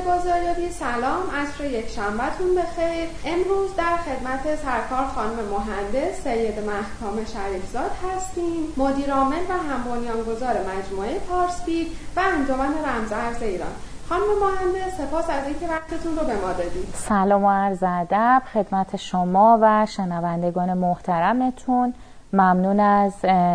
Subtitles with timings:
[0.00, 1.22] بازاریابی سلام.
[1.40, 3.08] عصر یک شنبهتون بخیر.
[3.26, 8.62] امروز در خدمت سرکار خانم مهندس سید محکام شریفزاد هستیم.
[8.76, 11.86] مدیر عامل و هم بنیانگذار مجموعه پارسپید
[12.16, 13.74] و انجمن رمز ایران.
[14.08, 16.94] خانم مهندس سپاس از اینکه وقتتون رو به ما دادید.
[16.94, 21.94] سلام و عرض ادب خدمت شما و شنوندگان محترمتون.
[22.32, 23.14] ممنون از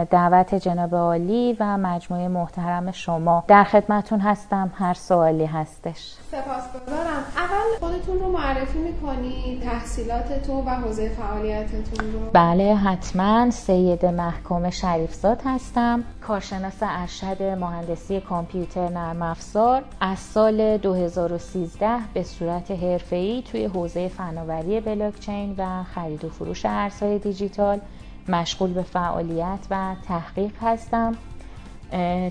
[0.10, 3.44] دعوت جناب عالی و مجموعه محترم شما.
[3.48, 4.72] در خدمتون هستم.
[4.76, 6.16] هر سوالی هستش.
[6.32, 7.24] سپاسگزارم.
[7.38, 13.52] اول خودتون رو معرفی می‌کنید تحصیلاتتون و حوزه فعالیتتون رو؟ بله حتما.
[13.52, 16.04] سید محکوم شریفزاد هستم.
[16.28, 19.84] کارشناس ارشد مهندسی کامپیوتر نرم افزار.
[20.02, 27.20] از سال 2013 به صورت حرفه‌ای توی حوزه فناوری بلاکچین و خرید و فروش ارزهای
[27.20, 27.80] دیجیتال
[28.28, 31.16] مشغول به فعالیت و تحقیق هستم.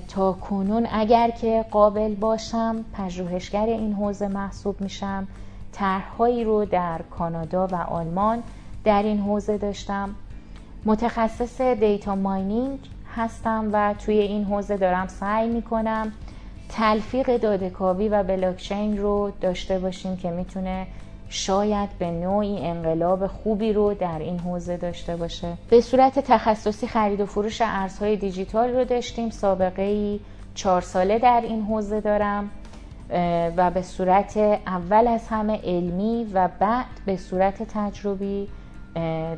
[0.08, 5.28] تا کنون اگر که قابل باشم پژوهشگر این حوزه محسوب میشم.
[5.72, 8.42] طرحهایی رو در کانادا و آلمان
[8.84, 10.14] در این حوزه داشتم.
[10.84, 12.78] متخصص دیتا ماینینگ
[13.16, 16.12] هستم و توی این حوزه دارم سعی می‌کنم
[16.68, 20.86] تلفیق دادهکاوی و بلاکچین رو داشته باشیم که می‌تونه
[21.32, 25.52] شاید به نوعی انقلاب خوبی رو در این حوزه داشته باشه.
[25.70, 29.30] به صورت تخصصی خرید و فروش ارزهای دیجیتال رو داشتیم.
[29.30, 30.20] سابقه ای
[30.54, 32.50] چهار ساله در این حوزه دارم.
[33.56, 38.48] و به صورت اول از همه علمی و بعد به صورت تجربی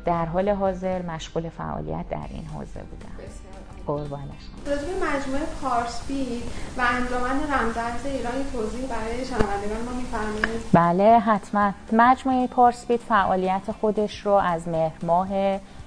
[0.05, 3.44] در حال حاضر مشغول فعالیت در این حوزه بودم.
[3.87, 6.43] قربانش راجع مجموعه پارسپید
[6.79, 10.63] و انجمن رمزارز ایران توضیح برای شنوندگان ما میفرمایید.
[10.73, 11.73] بله حتما.
[11.93, 15.29] مجموعه پارسپید فعالیت خودش رو از مهر ماه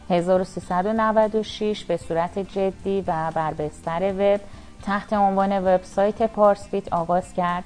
[0.09, 4.41] 1396 به صورت جدی و بر بستر وب
[4.83, 7.63] تحت عنوان وبسایت پارسپید آغاز کرد.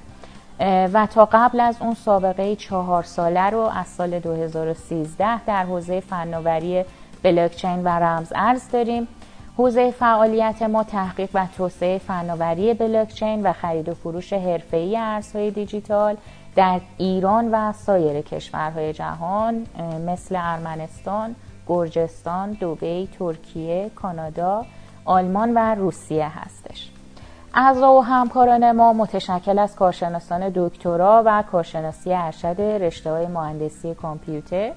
[0.94, 6.86] و تا قبل از اون سابقه چهار ساله رو از سال 2013 در حوزه فناوری
[7.24, 9.08] بلاکچین و رمز ارز داریم.
[9.62, 16.18] حوزه فعالیت ما تحقیق و توسعه فناوری بلاکچین و خرید و فروش حرفه‌ای ارزهای دیجیتال
[16.56, 19.66] در ایران و سایر کشورهای جهان
[20.08, 21.36] مثل ارمنستان،
[21.68, 24.66] گرجستان، دبی، ترکیه، کانادا،
[25.06, 26.92] آلمان و روسیه هستش.
[27.54, 34.72] اعضا و همکاران ما متشکل از کارشناسان دکترا و کارشناسی ارشد رشته های مهندسی کامپیوتر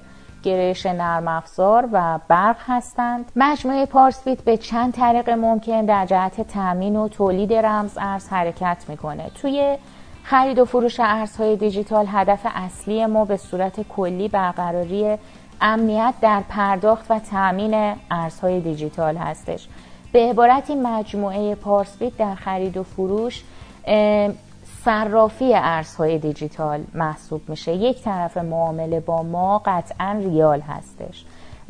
[0.45, 3.31] گرایش نرم افزار و برق هستند.
[3.35, 9.31] مجموعه پارسپیت به چند طریق ممکن در جهت تامین و تولید رمز ارز حرکت می‌کنه.
[9.41, 9.77] توی
[10.23, 15.17] خرید و فروش ارزهای دیجیتال هدف اصلی ما به صورت کلی برقراری
[15.61, 19.67] امنیت در پرداخت و تامین ارزهای دیجیتال هستش.
[20.11, 23.43] به عبارتی مجموعه پارسپیت در خرید و فروش
[24.85, 27.73] صرافی ارزهای دیجیتال محسوب میشه.
[27.73, 31.25] یک طرف معامله با ما قطعا ریال هستش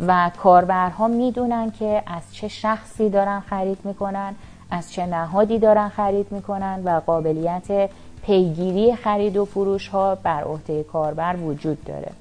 [0.08, 4.36] و کاربرها می‌دونن که از چه شخصی دارن خرید می‌کنن
[4.72, 7.90] از چه نهادی دارن خرید می‌کنن و قابلیت
[8.26, 12.12] پیگیری خرید و فروش ها بر عهده کاربر وجود داره.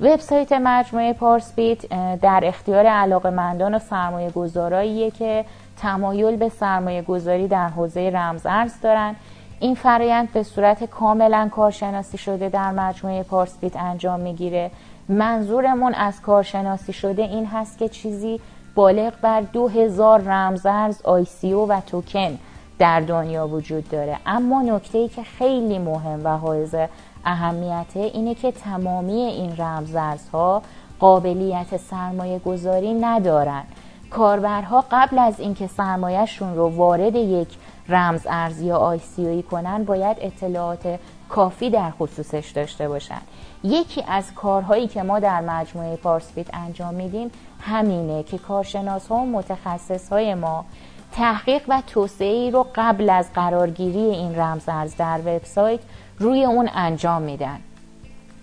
[0.00, 5.44] وبسایت مجموعه پارسپیت در اختیار علاقمندان و سرمایه گذاراییه که
[5.76, 9.16] تمایل به سرمایه گذاری در حوزه رمز ارز دارن.
[9.60, 14.70] این فرایند به صورت کاملا کارشناسی شده در مجموعه پارسپیت انجام می‌گیره.
[15.08, 18.40] منظورمون از کارشناسی شده این هست که چیزی
[18.74, 22.38] بالغ بر دو هزار رمزارز آیسیو و توکن
[22.78, 24.16] در دنیا وجود داره.
[24.26, 26.74] اما نکته ای که خیلی مهم و حائز
[27.24, 30.62] اهمیته اینه که تمامی این رمزارزها
[31.00, 33.62] قابلیت سرمایه گذاری ندارن.
[34.10, 37.48] کاربرها قبل از اینکه سرمایهشون رو وارد یک
[37.88, 40.98] رمز ارزی یا آیسیوی کنن باید اطلاعات
[41.28, 43.20] کافی در خصوصش داشته باشن.
[43.64, 47.30] یکی از کارهایی که ما در مجموعه پارسپیت انجام میدیم
[47.60, 50.64] همینه که کارشناس ها و متخصص های ما
[51.12, 55.80] تحقیق و توسعه ای رو قبل از قرارگیری این رمز ارز در وبسایت
[56.18, 57.60] روی اون انجام میدن.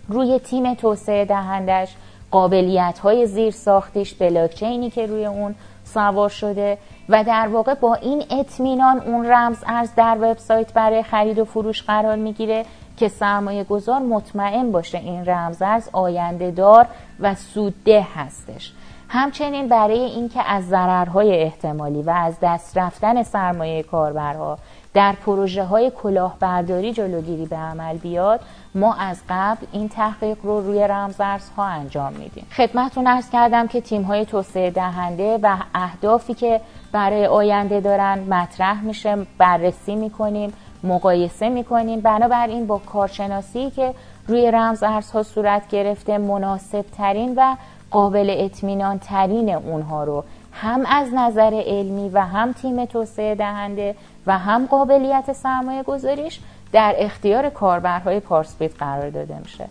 [0.07, 1.95] روی تیم توسعه دهندش
[2.31, 5.55] قابلیت های زیر ساختش بلاکچینی که روی اون
[5.93, 6.77] سوار شده
[7.09, 11.83] و در واقع با این اطمینان اون رمز ارز در وبسایت برای خرید و فروش
[11.83, 12.65] قرار می‌گیره
[12.97, 16.87] که سرمایه گذار مطمئن باشه این رمز ارز آینده دار
[17.19, 18.73] و سودده هستش.
[19.09, 24.57] همچنین برای اینکه از ضررهای احتمالی و از دست رفتن سرمایه کاربرها
[24.93, 28.39] در پروژه های کلاهبرداری جلوگیری به عمل بیاد
[28.77, 32.45] ما از قبل این تحقیق رو روی رمزارزها انجام میدیم.
[32.55, 38.81] خدمتتون ارز کردم که تیم های توسعه دهنده و اهدافی که برای آینده دارن مطرح
[38.81, 40.53] میشه بررسی می‌کنیم
[40.83, 42.01] مقایسه می‌کنیم.
[42.01, 43.93] بنابراین با کارشناسی که
[44.27, 47.55] روی رمز ارزها صورت گرفته مناسب ترین و
[47.91, 53.95] قابل اطمینان ترین اونها رو هم از نظر علمی و هم تیم توسعه دهنده
[54.27, 56.39] و هم قابلیت سرمایه گذاریش
[56.71, 59.65] در اختیار کاربرهای پارسپیت قرار داده میشه.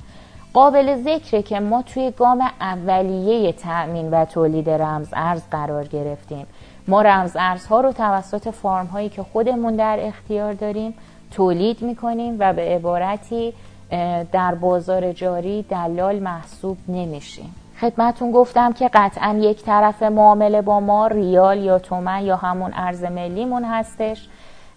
[0.53, 6.47] قابل ذکره که ما توی گام اولیه تأمین و تولید رمز ارز قرار گرفتیم.
[6.89, 10.95] ما رمز ارزها رو توسط فارم هایی که خودمون در اختیار داریم
[11.31, 13.53] تولید می‌کنیم و به عبارتی
[14.33, 17.55] در بازار جاری دلال محسوب نمیشیم.
[17.81, 23.05] خدمتون گفتم که قطعا یک طرف معامله با ما ریال یا تومن یا همون ارز
[23.05, 24.29] ملیمون هستش.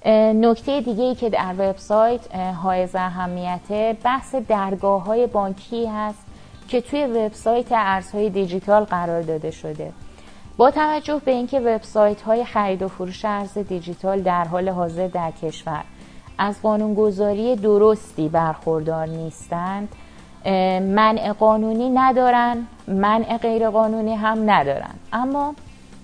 [0.06, 6.26] نکته دیگه ای که در وبسایت های اهمیته بحث درگاه های بانکی هست
[6.68, 9.92] که توی وبسایت ارزهای دیجیتال قرار داده شده.
[10.58, 15.32] با توجه به اینکه وبسایت های خرید و فروش ارز دیجیتال در حال حاضر در
[15.32, 15.84] کشور
[16.38, 19.96] از قانونگذاری درستی برخوردار نیستند
[20.82, 24.94] منع قانونی ندارن منع غیر قانونی هم ندارن.
[25.14, 25.56] اما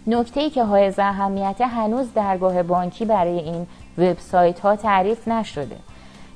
[0.08, 5.78] نکته ای که های اهمیت هنوز درگاه بانکی برای این وبسایت ها تعریف نشده.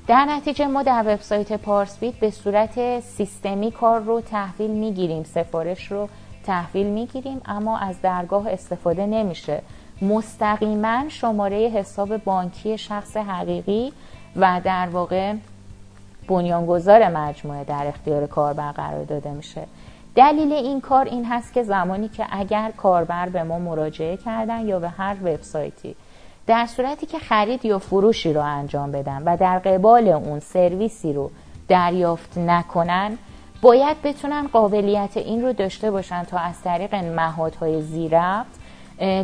[0.08, 6.10] در نتیجه ما در وبسایت پارسبیت به صورت سیستمی کار رو تحویل می‌گیریم سفارش رو
[6.46, 9.62] تحویل می‌گیریم اما از درگاه استفاده نمیشه.
[10.02, 13.94] مستقیما شماره حساب بانکی شخص حقیقی
[14.36, 15.34] و در واقع
[16.28, 19.62] بنیانگذار مجموعه در اختیار کاربر قرار داده میشه.
[20.16, 24.80] دلیل این کار این هست که زمانی که اگر کاربر به ما مراجعه کردن یا
[24.80, 25.96] به هر وبسایتی
[26.50, 31.32] در صورتی که خرید یا فروشی رو انجام بدن و در قبال اون سرویسی رو
[31.68, 33.18] دریافت نکنن
[33.62, 38.60] باید بتونن قابلیت این رو داشته باشن تا از طریق مهادهای زیرفت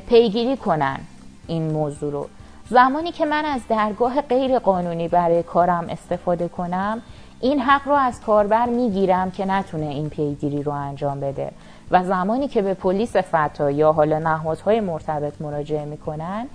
[0.07, 0.99] پیگیری کنن
[1.47, 2.27] این موضوع رو.
[2.69, 7.01] زمانی که من از درگاه غیر قانونی برای کارم استفاده کنم
[7.41, 11.51] این حق رو از کاربر می‌گیرم که نتونه این پیگیری رو انجام بده.
[11.91, 16.47] و زمانی که به پلیس فتا یا حالا نهادهای مرتبط مراجعه می‌کنن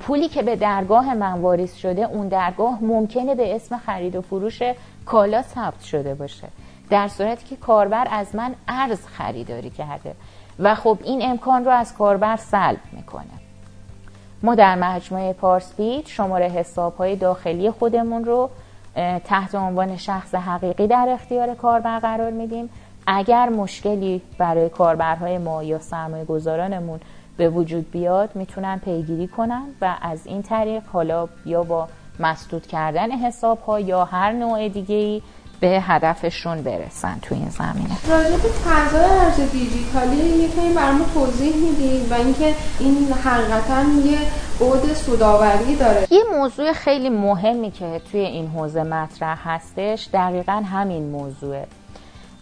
[0.00, 4.62] پولی که به درگاه من واریز شده اون درگاه ممکنه به اسم خرید و فروش
[5.06, 6.48] کالا ثبت شده باشه.
[6.90, 10.14] در صورتی که کاربر از من ارز خریداری کرده
[10.58, 13.24] و خب این امکان رو از کاربر سلب می‌کنه.
[14.42, 18.50] ما در مجموعه پارسپیت شماره حساب های داخلی خودمون رو
[19.24, 22.70] تحت عنوان شخص حقیقی در اختیار کاربر قرار میدیم.
[23.06, 27.00] اگر مشکلی برای کاربرهای ما یا سرمایه گذارانمون
[27.36, 31.88] به وجود بیاد می‌تونن پیگیری کنن و از این طریق حالا یا با
[32.20, 35.22] مسدود کردن حساب ها یا هر نوع دیگه ای
[35.60, 37.96] به هدفشون برسن تو این زمینه.
[38.08, 44.18] راجع به فضای ارز دیجیتالی یکمی برامون توضیح می‌دید و اینکه این حقیقتا یه
[44.58, 46.06] بود سوداوری داره.
[46.10, 51.66] یه موضوع خیلی مهمی که توی این حوزه مطرح هستش دقیقا همین موضوعه.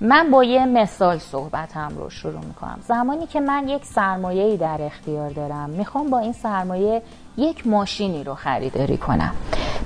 [0.01, 2.79] من با یه مثال صحبتم رو شروع می‌کنم.
[2.89, 7.03] زمانی که من یک سرمایه در اختیار دارم می‌خوام با این سرمایه
[7.37, 9.35] یک ماشینی رو خریداری کنم.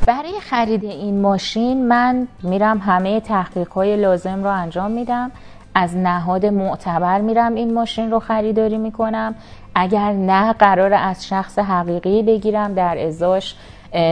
[0.07, 5.31] برای خرید این ماشین من میرم همه تحقیق های لازم رو انجام میدم.
[5.75, 9.35] از نهاد معتبر میرم این ماشین رو خریداری می‌کنم.
[9.75, 13.55] اگر نه قرار از شخص حقیقی بگیرم در ازاش.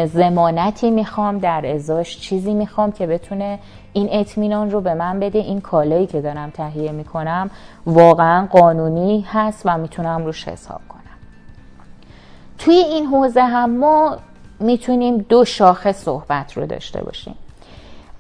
[0.07, 3.59] زمانتی می‌خوام در ازاش چیزی می‌خوام که بتونه
[3.93, 7.51] این اطمینان رو به من بده این کالایی که دارم تهیه می‌کنم
[7.87, 11.01] واقعا قانونی هست و می‌تونم روش حساب کنم.
[12.59, 14.17] توی این حوزه هم ما
[14.61, 17.35] می‌تونیم دو شاخه صحبت رو داشته باشیم.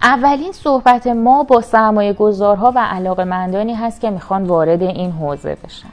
[0.02, 5.56] اولین صحبت ما با سرمایه گذارها و علاقه مندانی هست که می‌خوان وارد این حوزه
[5.64, 5.88] بشن.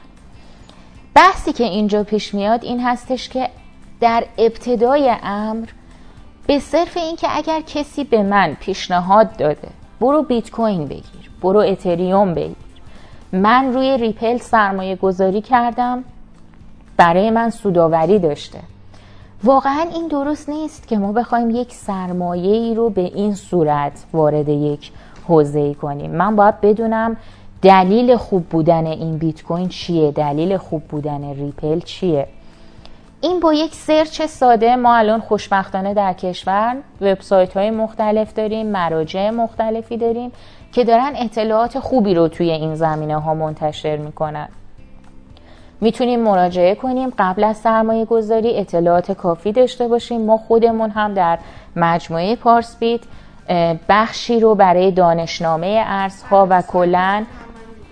[1.14, 3.48] بحثی که اینجا پیش میاد این هستش که
[4.00, 5.68] در ابتدای امر
[6.46, 9.68] به صرف اینکه اگر کسی به من پیشنهاد داده
[10.00, 12.56] برو بیت کوین بگیر برو اتریوم بگیر.
[13.32, 16.04] من روی ریپل سرمایه گذاری کردم
[16.96, 18.58] برای من سوداوری داشته.
[19.44, 24.48] واقعا این درست نیست که ما بخوایم یک سرمایه ای رو به این صورت وارد
[24.48, 24.92] یک
[25.28, 26.10] حوزه ای کنیم.
[26.10, 27.16] من باید بدونم
[27.62, 32.28] دلیل خوب بودن این بیت کوین چیه دلیل خوب بودن ریپل چیه.
[33.24, 39.30] این با یک search ساده ما الان خوشبختانه در کشور وبسایت های مختلف داریم مراجع
[39.30, 40.32] مختلفی داریم
[40.72, 44.48] که دارن اطلاعات خوبی رو توی این زمینه ها منتشر می‌کنن.
[45.80, 50.20] می‌تونیم مراجعه کنیم قبل از سرمایه گذاری اطلاعات کافی داشته باشیم.
[50.20, 51.38] ما خودمون هم در
[51.76, 53.00] مجموعه پارسبیت
[53.88, 57.26] بخشی رو برای دانشنامه ارزها و کلن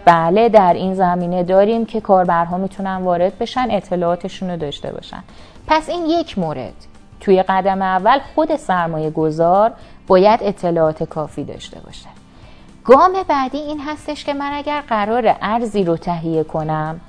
[0.04, 5.22] بله در این زمینه داریم که کاربرها می‌تونن وارد بشن اطلاعاتشون رو داشته باشن.
[5.66, 6.74] پس این یک مورد.
[7.20, 9.72] توی قدم اول خود سرمایه گذار
[10.06, 12.08] باید اطلاعات کافی داشته باشه.
[12.84, 17.00] گام بعدی این هستش که من اگر قرار ارزی رو تهیه کنم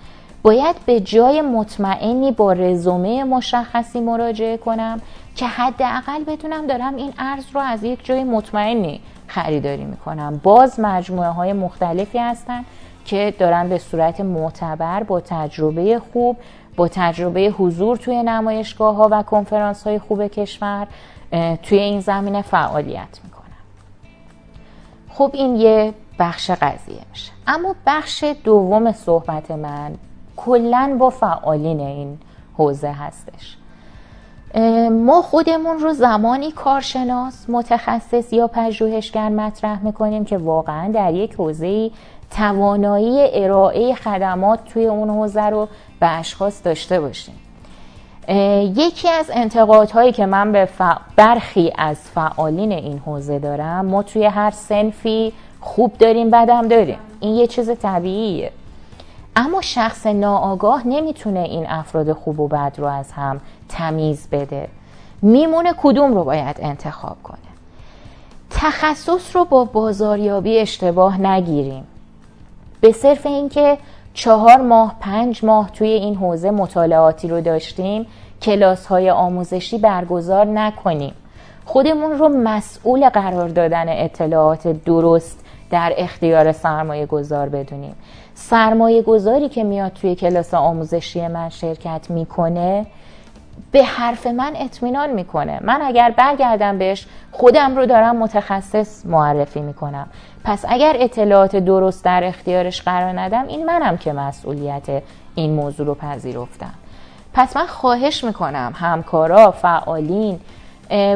[0.44, 5.02] باید به جای مطمئنی با رزومه مشخصی مراجعه کنم
[5.36, 10.40] که حداقل بدونم دارم این ارز رو از یک جای مطمئنی خریداری می‌کنم.
[10.44, 12.66] باز مجموعه های مختلفی هستن
[13.06, 16.38] که دارن به صورت معتبر با تجربه خوب
[16.76, 20.88] با تجربه حضور توی نمایشگاه ها و کنفرانس های خوب کشور
[21.64, 23.44] توی این زمینه فعالیت می‌کنن.
[25.10, 29.96] خب این یه بخش قضیه میشه اما بخش دوم صحبت من
[30.38, 32.18] کلا با فعالین این
[32.58, 33.58] حوزه هستش.
[34.92, 41.92] ما خودمون رو زمانی کارشناس متخصص یا پژوهشگر مطرح می‌کنیم که واقعا در یک حوزه
[42.36, 45.68] توانایی ارائه خدمات توی اون حوزه رو
[46.00, 47.36] به اشخاص داشته باشیم.
[48.76, 50.70] یکی از انتقادهایی که من به
[51.16, 57.00] برخی از فعالین این حوزه دارم ما توی هر سنفی خوب داریم بدم داریم.
[57.20, 58.52] این یه چیز طبیعیه.
[59.36, 64.68] اما شخص ناآگاه نمی‌تونه این افراد خوب و بد رو از هم تمیز بده.
[65.22, 67.38] میمونه کدوم رو باید انتخاب کنه.
[68.50, 71.84] تخصص رو با بازاریابی اشتباه نگیریم.
[72.84, 73.78] به صرف اینکه
[74.14, 78.06] چهار ماه پنج ماه توی این حوزه مطالعاتی رو داشتیم
[78.42, 81.14] کلاس های آموزشی برگزار نکنیم.
[81.66, 87.96] خودمون رو مسئول قرار دادن اطلاعات درست در اختیار سرمایه گذار بدونیم.
[88.34, 92.86] سرمایه گذاری که میاد توی کلاس آموزشی من شرکت می‌کنه
[93.72, 95.60] به حرف من اطمینان می‌کنه.
[95.64, 100.08] من اگر برگردم بهش خودم رو دارم متخصص معرفی می‌کنم.
[100.44, 105.04] پس اگر اطلاعات درست در اختیارش قرار ندم این منم که مسئولیت
[105.36, 106.74] این موضوع رو پذیرفتم.
[107.34, 110.40] پس من خواهش می‌کنم همکارا فعالین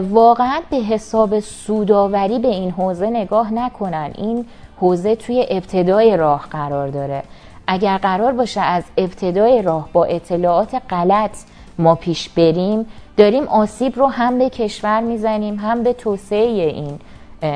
[0.10, 4.12] واقعا به حساب سوداوری به این حوزه نگاه نکنن.
[4.16, 4.46] این
[4.80, 7.24] حوزه توی ابتدای راه قرار داره.
[7.68, 11.38] اگر قرار باشه از ابتدای راه با اطلاعات غلط
[11.80, 12.86] ما پیش بریم
[13.18, 17.00] داریم آسیب رو هم به کشور می‌زنیم هم به توسعه این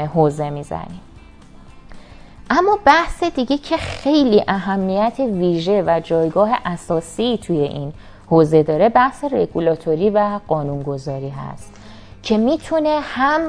[0.08, 1.01] حوزه می‌زنیم.
[2.50, 7.94] اما بحث دیگه که خیلی اهمیت ویژه و جایگاه اساسی توی این
[8.30, 11.74] حوزه داره بحث رگولاتوری و قانونگذاری هست
[12.24, 13.42] که می‌تونه هم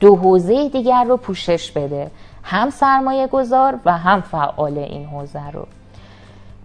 [0.00, 2.10] دو حوزه دیگر رو پوشش بده
[2.42, 5.66] هم سرمایه گذار و هم فعال این حوزه رو.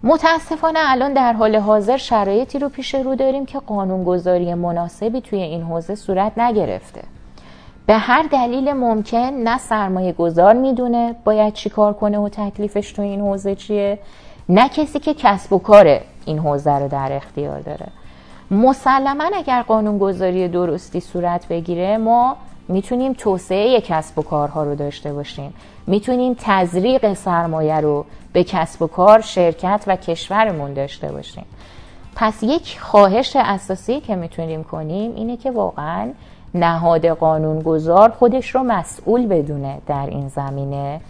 [0.04, 5.64] متاسفانه الان در حال حاضر شرایطی رو پیش رو داریم که قانونگذاری مناسبی توی این
[5.64, 7.02] حوزه صورت نگرفته.
[7.86, 13.02] به هر دلیل ممکن نه سرمایه گذار می‌دونه باید چی کار کنه و تکلیفش تو
[13.02, 14.00] این حوزه چیه
[14.50, 17.88] نه کسی که کسب و کار این حوزه رو در اختیار داره.
[18.52, 22.36] مسلما اگر قانونگذاری درستی صورت بگیره ما
[22.68, 25.54] می‌تونیم توسعه کسب و کارها رو داشته باشیم.
[25.88, 31.46] می‌تونیم تزریق سرمایه رو به کسب و کار شرکت و کشورمون داشته باشیم.
[32.16, 36.10] پس یک خواهش اساسی که می‌تونیم کنیم اینه که واقعا
[36.54, 41.02] نهاد قانونگذار خودش رو مسئول بدونه در این زمینه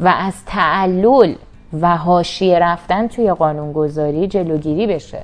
[0.00, 1.34] و از تعلل
[1.80, 5.22] و حاشیه رفتن توی قانونگذاری جلوگیری بشه.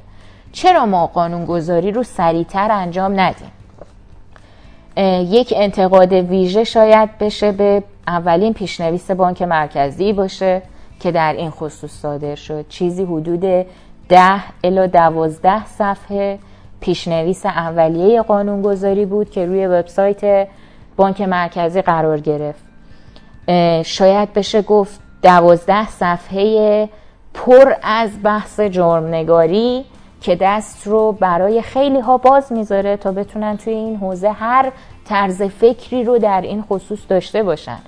[0.52, 3.50] چرا ما قانونگذاری رو سریعتر انجام ندیم؟
[5.06, 10.62] یک انتقاد ویژه شاید بشه به اولین پیشنویس بانک مرکزی باشه
[11.00, 12.68] که در این خصوص صادر شد.
[12.68, 13.66] چیزی حدود
[14.08, 16.38] ده الا دوازده صفحه
[16.80, 20.48] پیشنویس اولیه قانونگذاری بود که روی وبسایت
[20.96, 22.64] بانک مرکزی قرار گرفت.
[23.86, 26.88] شاید بشه گفت دوازده صفحه
[27.34, 29.84] پر از بحث جرمنگاری
[30.20, 34.72] که دست رو برای خیلی ها باز می‌ذاره تا بتونن توی این حوزه هر
[35.04, 37.78] طرز فکری رو در این خصوص داشته باشن.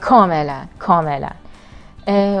[0.00, 1.28] کاملا کاملا.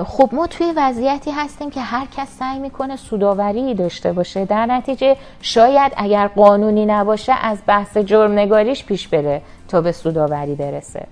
[0.04, 4.44] خب ما توی وضعیتی هستیم که هر کس سعی می‌کنه سوداوری داشته باشه.
[4.44, 10.54] در نتیجه شاید اگر قانونی نباشه از بحث جرم نگاریش پیش بره تا به سوداوری
[10.54, 11.06] برسه.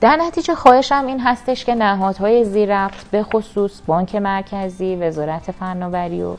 [0.00, 6.36] در نتیجه خواهشم این هستش که نهادهای زیررفت به خصوص بانک مرکزی وزارت فناوری و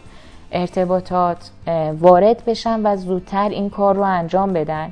[0.51, 1.49] ارتباطات
[1.99, 4.91] وارد بشن و زودتر این کار رو انجام بدن.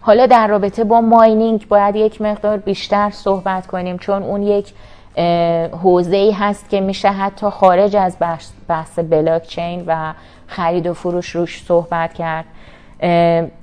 [0.00, 4.72] حالا در رابطه با ماینینگ باید یک مقدار بیشتر صحبت کنیم چون اون یک
[5.82, 8.16] حوزه ای هست که میشه حتی خارج از
[8.68, 10.12] بحث بلاک چین و
[10.46, 12.44] خرید و فروش روش صحبت کرد.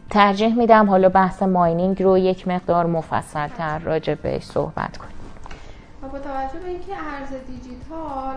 [0.09, 5.09] ترجیح میدم حالا بحث ماینینگ رو یک مقدار مفصل تر راجع بهش صحبت کنیم.
[6.01, 8.35] با توجه به اینکه ارز دیجیتال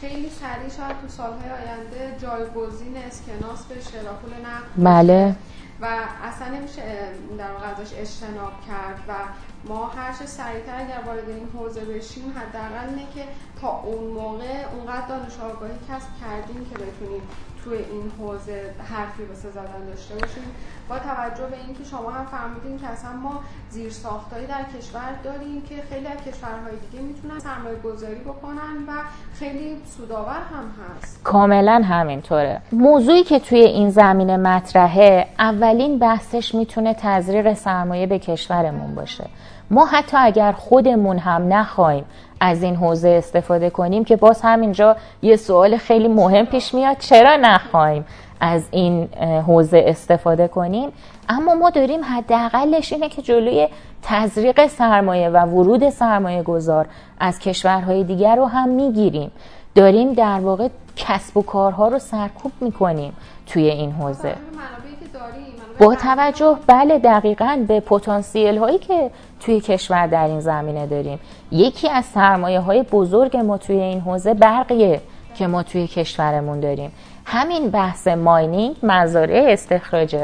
[0.00, 5.34] خیلی سریع شاید تو سالهای آینده جایگزین اسکناس بشه و پول نقد بله.
[5.80, 5.86] و
[6.24, 6.82] اصلا نمیشه
[7.38, 9.12] در واقع ازش اجتناب کرد و
[9.68, 13.24] ما هر چه سریعتر اگر وارد این حوزه بشیم حداقل اینه که
[13.60, 17.22] تا اون موقع اونقدر دانش آگاهی کسب کردیم که بتونیم
[17.64, 20.54] توی این حوزه حرفی واسه زدن داشته باشیم.
[20.88, 23.40] با توجه به اینکه شما هم فرمودین که اصلا ما
[23.70, 28.92] زیر ساختایی در کشور داریم که خیلی از کشورهای دیگه می‌تونن سرمایه گذاری بکنن و
[29.38, 30.64] خیلی سودآور هم
[30.98, 31.20] هست.
[31.24, 32.60] کاملا همینطوره.
[32.72, 39.24] موضوعی که توی این زمینه مطرحه اولین بحثش می‌تونه تزریق سرمایه به کشورمون باشه.
[39.70, 42.04] ما حتی اگر خودمون هم نخوایم
[42.40, 47.36] از این حوزه استفاده کنیم که باز همینجا یه سوال خیلی مهم پیش میاد چرا
[47.36, 48.04] نخواهیم؟
[48.40, 49.08] از این
[49.46, 50.88] حوزه استفاده کنیم.
[51.28, 53.68] اما ما داریم حداقلش اینه که جلوی
[54.02, 56.86] تزریق سرمایه و ورود سرمایه گذار
[57.20, 59.30] از کشورهای دیگر رو هم می‌گیریم.
[59.74, 63.12] داریم در واقع کسب و کارها رو سرکوب می‌کنیم
[63.46, 64.34] توی این حوزه.
[65.78, 71.18] با توجه بله دقیقا به پتانسیل هایی که توی کشور در این زمینه داریم.
[71.52, 75.00] یکی از سرمایه های بزرگ ما توی این حوزه برقیه
[75.34, 76.92] که ما توی کشورمون داریم.
[77.28, 80.16] همین بحث ماینینگ مزارع استخراج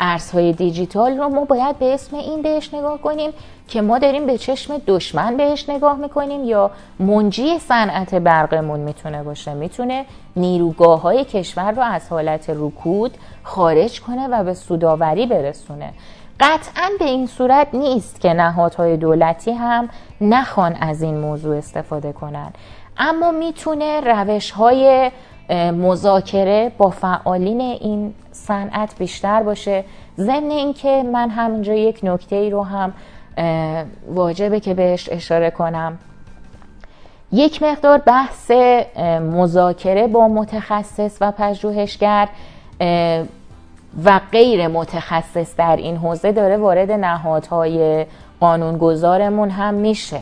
[0.00, 3.30] ارزهای دیجیتال رو ما باید به اسم این بهش نگاه کنیم
[3.68, 9.54] که ما داریم به چشم دشمن بهش نگاه می‌کنیم یا منجی صنعت برقمون می‌تونه باشه.
[9.54, 10.04] می‌تونه
[10.36, 15.92] نیروگاه های کشور رو از حالت رکود خارج کنه و به سوداوری برسونه.
[16.40, 19.88] قطعا به این صورت نیست که نهادهای دولتی هم
[20.20, 22.52] نخوان از این موضوع استفاده کنن.
[22.98, 25.10] اما می‌تونه روش های
[25.54, 29.84] مذاکره با فعالین این صنعت بیشتر باشه.
[30.18, 32.92] ضمن اینکه من همینجا یک نکته ای رو هم
[34.08, 35.98] واجبه که بهش اشاره کنم.
[37.32, 38.50] یک مقدار بحث
[39.20, 42.28] مذاکره با متخصص و پژوهشگر
[44.04, 48.06] و غیر متخصص در این حوزه داره وارد نهادهای
[48.40, 50.20] قانونگذارمون هم میشه.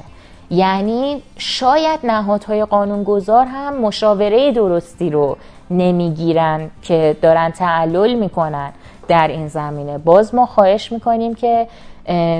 [0.54, 5.36] یعنی شاید نهادهای قانونگذار هم مشاوره درستی رو
[5.70, 8.72] نمی‌گیرن که دارن تعلل می‌کنن
[9.08, 9.98] در این زمینه.
[9.98, 11.66] باز ما خواهش می‌کنیم که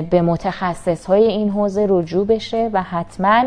[0.09, 3.43] به متخصص های این حوزه رجوع بشه و حتما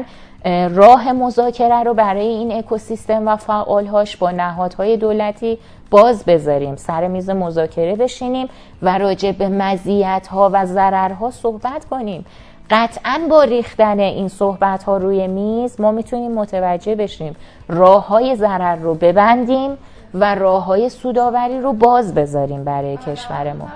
[0.74, 5.58] راه مذاکره رو برای این اکوسیستم و فعالهاش با نهادهای دولتی
[5.90, 6.76] باز بذاریم.
[6.76, 8.48] سر میز مذاکره بشینیم
[8.82, 12.26] و راجع به مزیت ها و ضررها صحبت کنیم.
[12.70, 17.36] قطعا با ریختن این صحبت ها روی میز ما می‌تونیم متوجه بشیم
[17.68, 19.78] راه های ضرر رو ببندیم
[20.14, 23.68] و راه های سوداوری رو باز بذاریم برای کشور ما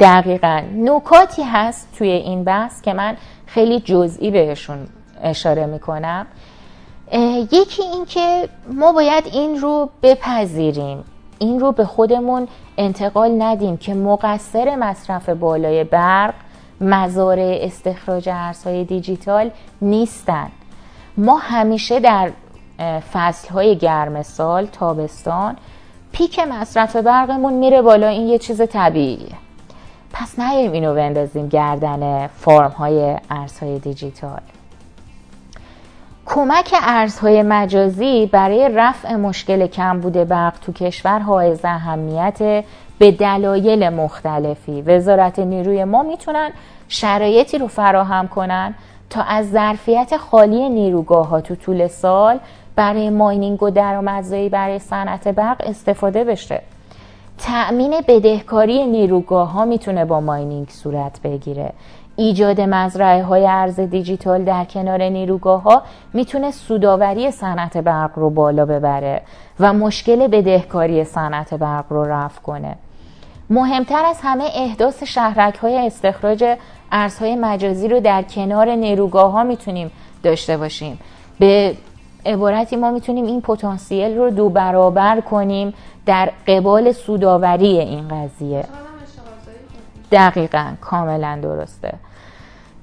[0.00, 0.62] دقیقا.
[0.74, 4.78] نکاتی هست توی این بحث که من خیلی جزئی بهشون
[5.22, 6.26] اشاره می‌کنم.
[7.52, 11.04] یکی این که ما باید این رو بپذیریم.
[11.38, 16.34] این رو به خودمون انتقال ندیم که مقصر مصرف بالای برق
[16.80, 19.50] مزارع استخراج ارزهای دیجیتال
[19.82, 20.48] نیستن.
[21.16, 22.30] ما همیشه در
[23.12, 25.56] فصلهای گرم سال تابستان
[26.12, 29.34] پیک مصرف برقمون میره بالا این یه چیز طبیعیه.
[30.12, 34.40] پس نیایم اینو بندازیم گردن فرم های ارزهای دیجیتال.
[36.26, 41.20] کمک ارزهای مجازی برای رفع مشکل کمبود برق تو کشور
[41.64, 42.64] اهمیت
[42.98, 44.82] به دلایل مختلفی.
[44.82, 46.50] وزارت نیروی ما می‌تونن
[46.88, 48.74] شرایطی رو فراهم کنن
[49.10, 52.38] تا از ظرفیت خالی نیروگاه ها تو طول سال
[52.76, 56.62] برای ماینینگ و درآمدزایی برای صنعت برق استفاده بشه.
[57.38, 61.72] تأمین بدهکاری نیروگاه ها می‌تونه با ماینینگ صورت بگیره.
[62.16, 65.82] ایجاد مزرعه های ارز دیجیتال در کنار نیروگاه ها
[66.12, 69.22] می‌تونه سوداوری صنعت برق رو بالا ببره
[69.60, 72.76] و مشکل بدهکاری صنعت برق رو رفع کنه.
[73.50, 76.56] مهمتر از همه احداث شهرک های استخراج
[76.92, 79.90] ارزهای مجازی رو در کنار نیروگاه ها می‌تونیم
[80.22, 80.98] داشته باشیم.
[81.38, 81.76] به
[82.26, 85.74] عبارتی ما می‌تونیم این پتانسیل رو دو برابر کنیم
[86.06, 88.64] در قبال سوداوری این قضیه.
[90.12, 91.92] دقیقا کاملا درسته.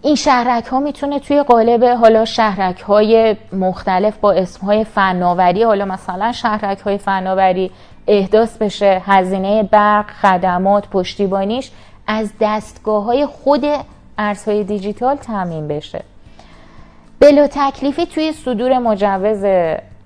[0.02, 5.86] این شهرک ها می‌تونه توی قالب حالا شهرک های مختلف با اسم های فناوری حالا
[5.86, 7.72] مثلا شهرک های فناوری
[8.08, 11.72] احداث بشه هزینه برق خدمات پشتیبانیش
[12.08, 13.66] از دستگاه های خود
[14.18, 16.04] ارزهای دیجیتال تعمین بشه.
[17.20, 19.44] بلا تکلیفی توی صدور مجوز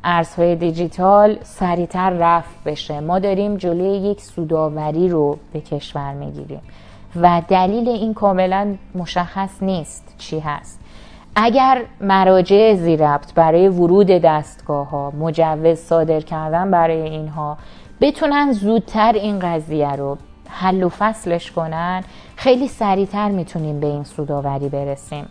[0.04, 3.00] ارزهای دیجیتال سریعتر رفت بشه.
[3.00, 6.62] ما داریم جلوی یک سوداوری رو به کشور می‌گیریم
[7.16, 10.80] و دلیل این کاملا مشخص نیست چی هست.
[11.36, 17.58] اگر مراجع زیربط برای ورود دستگاه ها مجوز صادر کردن برای اینها
[18.02, 20.18] بتونن زودتر این قضیه رو
[20.50, 22.04] حل و فصلش کنن
[22.36, 25.26] خیلی سریعتر می‌تونیم به این سوداوری برسیم.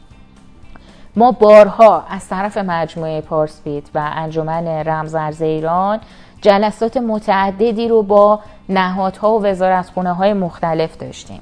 [1.16, 6.00] ما بارها از طرف مجموعه پارسپیت و انجمن رمزارز ایران
[6.42, 11.40] جلسات متعددی رو با نهادها و وزارتخونه های مختلف داشتیم.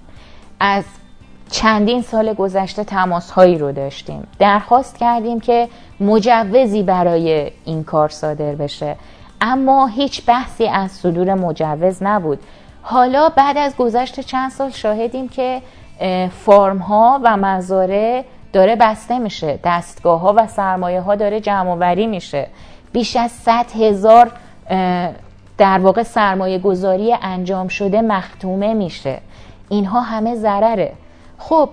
[0.61, 0.85] از
[1.51, 4.27] چندین سال گذشته تماس هایی رو داشتیم.
[4.39, 5.69] درخواست کردیم که
[6.01, 8.97] مجوزی برای این کار صادر بشه.
[9.47, 12.39] اما هیچ بحثی از صدور مجوز نبود.
[12.83, 15.63] حالا بعد از گذشت چند سال شاهدیم که
[16.31, 19.59] فارم ها و مزاره داره بسته میشه.
[19.65, 22.47] دستگاه ها و سرمایه ها داره جمع وری میشه.
[22.93, 24.33] بیش از 100 هزار
[25.59, 29.19] در واقع سرمایه گذاری انجام شده مختومه میشه.
[29.69, 30.93] اینها همه ضرره.
[31.39, 31.69] خب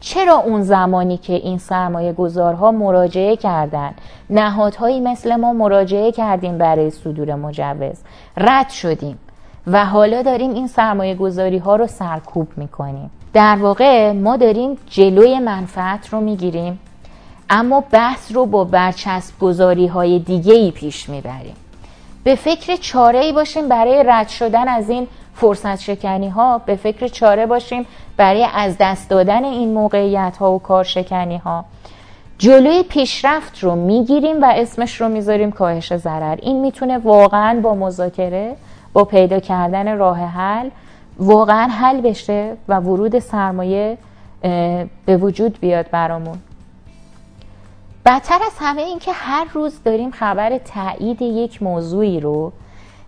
[0.00, 3.94] چرا اون زمانی که این سرمایه گذارها مراجعه کردن؟
[4.30, 7.96] نهادهایی مثل ما مراجعه کردیم برای صدور مجوز.
[8.36, 9.18] رد شدیم.
[9.66, 13.10] و حالا داریم این سرمایه گذاری ها رو سرکوب می‌کنیم.
[13.32, 16.78] در واقع ما داریم جلوی منفعت رو می‌گیریم
[17.50, 21.54] اما بحث رو با برچسب گذاری های دیگه ای پیش می‌بریم.
[22.24, 27.08] به فکر چاره ای باشیم برای رد شدن از این فرصت شکنی ها به فکر
[27.08, 31.64] چاره باشیم برای از دست دادن این موقعیت ها و کار شکنی ها
[32.38, 36.38] جلوی پیشرفت رو می‌گیریم و اسمش رو می‌ذاریم کاهش ضرر.
[36.42, 38.56] این می‌تونه واقعا با مذاکره
[38.92, 40.70] با پیدا کردن راه حل
[41.18, 43.98] واقعا حل بشه و ورود سرمایه
[45.06, 46.38] به وجود بیاد برامون.
[48.06, 52.52] بدتر از همه این که هر روز داریم خبر تایید یک موضوعی رو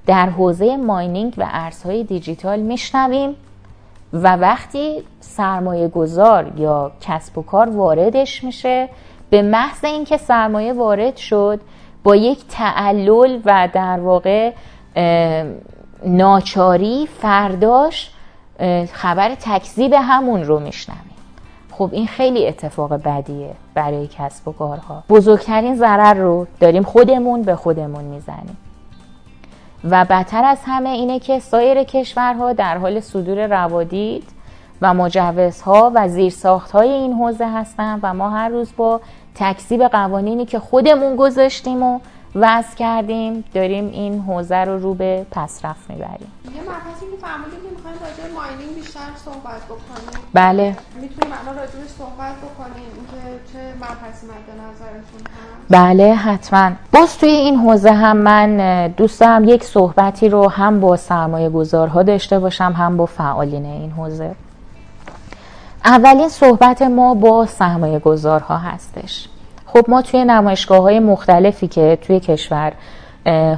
[0.07, 3.37] در حوزه ماینینگ و ارزهای دیجیتال میشنویم
[4.13, 8.89] و وقتی سرمایه گذار یا کسب و کار واردش میشه
[9.31, 11.61] به محض اینکه سرمایه وارد شد
[12.03, 14.53] با یک تعلل و در واقع
[16.05, 18.11] ناچاری فرداش
[18.93, 21.12] خبر تکذیب همون رو میشنویم.
[21.73, 25.03] خب این خیلی اتفاق بدیه برای کسب و کارها.
[25.09, 28.57] بزرگترین ضرر رو داریم خودمون به خودمون می‌زنیم.
[29.91, 34.25] و بدتر از همه اینه که سایر کشورها در حال صدور روادید
[34.83, 39.01] و مجوزها و زیرساختهای این حوزه هستن و ما هر روز با
[39.35, 42.01] تکذیب قوانینی که خودمون گذاشتیم و
[42.35, 46.33] وضع کردیم داریم این حوزه رو رو به پسرفت می‌بریم.
[46.45, 50.27] یه مبحثی که فرمودید که می‌خوایم راجع ماینینگ بیشتر صحبت بکنیم.
[50.35, 50.77] بله.
[51.01, 56.71] می‌تونیم الان راجع صحبت بکنیم اینکه چه مبحثی مد نظرتون هست؟ بله حتما.
[56.93, 62.03] باز توی این حوزه هم من دوست دارم یک صحبتی رو هم با سرمایه گذارها
[62.03, 64.35] داشته باشم هم با فعالین این حوزه.
[65.85, 69.29] اولین صحبت ما با سرمایه گذارها هستش.
[69.73, 72.73] خب ما توی نمایشگاه های مختلفی که توی کشور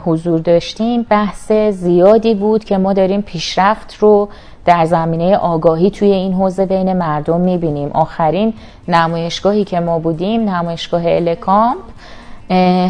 [0.04, 4.28] حضور داشتیم بحث زیادی بود که ما داریم پیشرفت رو
[4.64, 7.90] در زمینه آگاهی توی این حوزه بین مردم می‌بینیم.
[7.92, 8.54] آخرین
[8.88, 11.82] نمایشگاهی که ما بودیم نمایشگاه الکامپ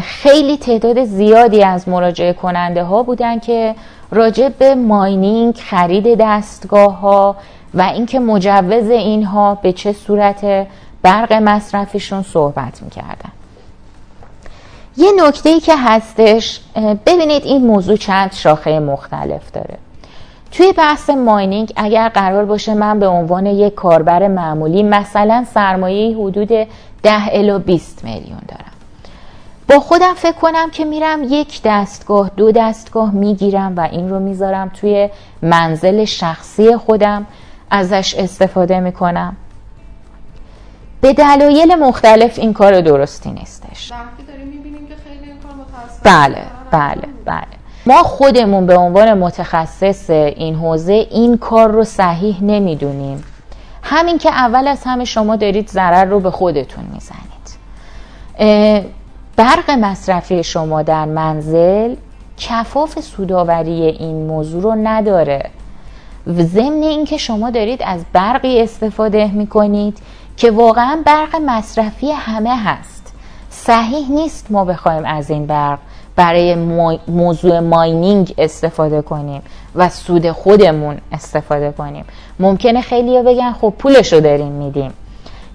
[0.01, 3.75] خیلی تعداد زیادی از مراجعه کننده ها بودن که
[4.11, 7.35] راجع به ماینینگ خرید دستگاه ها
[7.73, 10.67] و اینکه مجوز اینها به چه صورت
[11.05, 13.31] برق مصرفیشون صحبت می‌کردن.
[14.97, 16.59] یه نکته ای که هستش
[17.05, 19.77] ببینید این موضوع چند شاخه مختلف داره.
[20.51, 26.47] توی بحث ماینینگ اگر قرار باشه من به عنوان یک کاربر معمولی مثلا سرمایه حدود
[26.47, 26.67] 10
[27.31, 28.71] الی 20 میلیون دارم.
[29.69, 34.69] با خودم فکر کنم که میرم یک دستگاه دو دستگاه می‌گیرم و این رو می‌ذارم
[34.69, 35.09] توی
[35.41, 37.25] منزل شخصی خودم
[37.69, 39.35] ازش استفاده می‌کنم.
[41.01, 43.91] به دلایل مختلف این کار درستی نیستش.
[46.03, 47.45] بله بله بله.
[47.85, 53.23] ما خودمون به عنوان متخصص این حوزه این کار رو صحیح نمی‌دونیم.
[53.83, 57.25] همین که اول از همه شما دارید ضرر رو به خودتون می‌زنید.
[59.35, 61.95] برق مصرفی شما در منزل
[62.37, 65.49] کفاف سوداوری این موضوع رو نداره.
[66.27, 69.97] ضمن اینکه شما دارید از برقی استفاده می‌کنید
[70.37, 73.13] که واقعا برق مصرفی همه هست.
[73.49, 75.79] صحیح نیست ما بخوایم از این برق
[76.15, 76.55] برای
[77.07, 79.41] موضوع ماینینگ استفاده کنیم
[79.75, 82.05] و سود خودمون استفاده کنیم.
[82.39, 84.93] ممکنه خیلی بگن خب پولش رو داریم میدیم.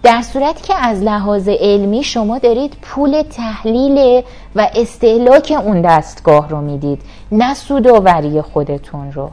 [0.02, 4.22] در صورتی که از لحاظ علمی شما دارید پول تحلیل
[4.56, 9.30] و استهلاک اون دستگاه رو می‌دید نه سوداوری خودتون رو.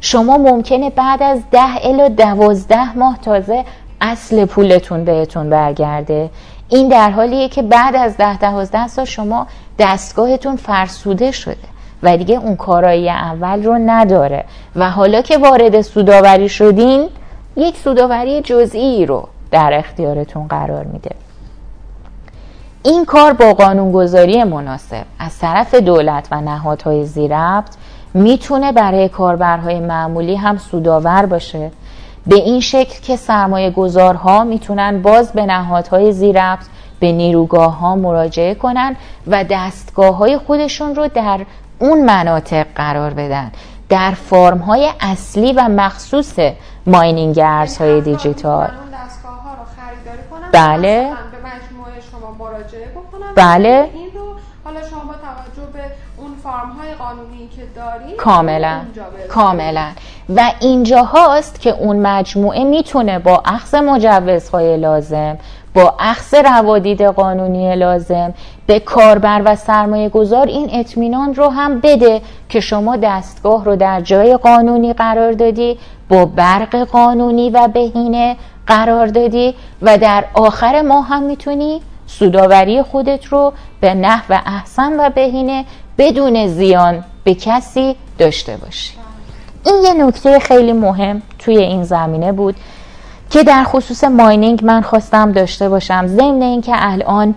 [0.00, 3.64] شما ممکنه بعد از ده الا دوازده ماه تازه
[4.00, 6.30] اصل پولتون بهتون برگرده.
[6.68, 9.46] این در حالیه که بعد از ده دوازده سال شما
[9.78, 11.56] دستگاهتون فرسوده شده
[12.02, 14.44] و دیگه اون کارایی اول رو نداره.
[14.76, 17.08] و حالا که وارد سوداوری شدین
[17.56, 21.10] یک سوداوری جزئی رو در اختیارتون قرار میده.
[22.82, 25.04] این کار با قانونگذاری مناسب.
[25.18, 27.64] از طرف دولت و نهادهای زیربط
[28.14, 31.70] می‌تونه برای کاربرهای معمولی هم سودآور باشه.
[32.28, 36.64] به این شکل که سرمایه گذارها می‌تونن باز به نهادهای زیربط
[37.00, 41.40] به نیروگاه ها مراجعه کنن و دستگاه های خودشون رو در
[41.78, 43.52] اون مناطق قرار بدن.
[43.88, 46.38] در فرم های اصلی و مخصوص
[46.86, 48.70] ماینینگ ارزهای دیجیتال.
[50.52, 51.10] بله.
[51.32, 53.90] به مجموعه شما مراجعه بکنن؟ بله.
[53.94, 55.80] این رو حالا شما با توجه به
[56.48, 58.80] فرم های قانونی که دارید کاملا
[59.28, 59.86] کاملا.
[60.36, 65.38] و اینجا هاست که اون مجموعه می‌تونه با اخذ مجوزهای لازم
[65.74, 68.34] با اخذ روادید قانونی لازم
[68.66, 74.00] به کاربر و سرمایه گذار این اطمینان رو هم بده که شما دستگاه رو در
[74.00, 81.02] جای قانونی قرار دادی با برق قانونی و بهینه قرار دادی و در آخر ما
[81.02, 85.64] هم می‌تونی سوداوری خودت رو به نحو احسن و بهینه
[85.98, 88.94] بدون زیان به کسی داشته باشی.
[89.66, 92.56] این یه نکته خیلی مهم توی این زمینه بود
[93.30, 96.06] که در خصوص ماینینگ من خواستم داشته باشم.
[96.06, 97.34] ضمن اینکه الان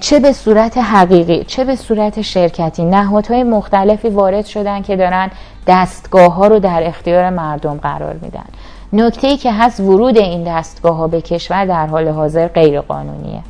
[0.00, 5.30] چه به صورت حقیقی چه به صورت شرکتی نهادهای مختلفی وارد شدن که دارن
[5.66, 8.44] دستگاه ها رو در اختیار مردم قرار میدن.
[8.92, 13.42] نکته ای که هست ورود این دستگاه ها به کشور در حال حاضر غیر قانونیه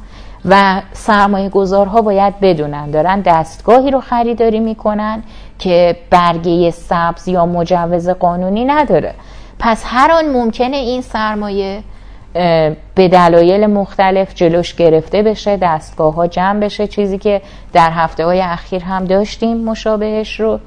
[0.44, 2.90] و سرمایه گذارها باید بدونن.
[2.90, 5.22] دارن دستگاهی رو خریداری می‌کنن
[5.59, 9.14] که برگه سبز یا مجوز قانونی نداره.
[9.59, 11.83] پس هر آن ممکنه این سرمایه
[12.94, 16.87] به دلایل مختلف جلوش گرفته بشه دستگاه ها جمع بشه.
[16.87, 20.61] چیزی که در هفته های اخیر هم داشتیم مشابهش رو.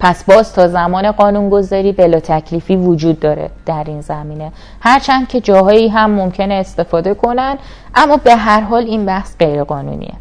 [0.00, 4.52] پس باز تا زمان قانونگذاری بلا تکلیفی وجود داره در این زمینه.
[4.80, 7.58] هرچند که جاهایی هم ممکنه استفاده کنن
[7.94, 10.14] اما به هر حال این بحث غیر قانونیه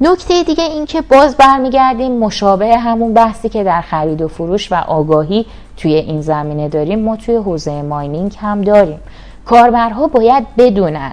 [0.00, 4.74] نکته دیگه این که باز برمیگردیم مشابه همون بحثی که در خرید و فروش و
[4.74, 9.00] آگاهی توی این زمینه داریم ما توی حوزه ماینینگ هم داریم.
[9.44, 11.12] کاربرها باید بدونن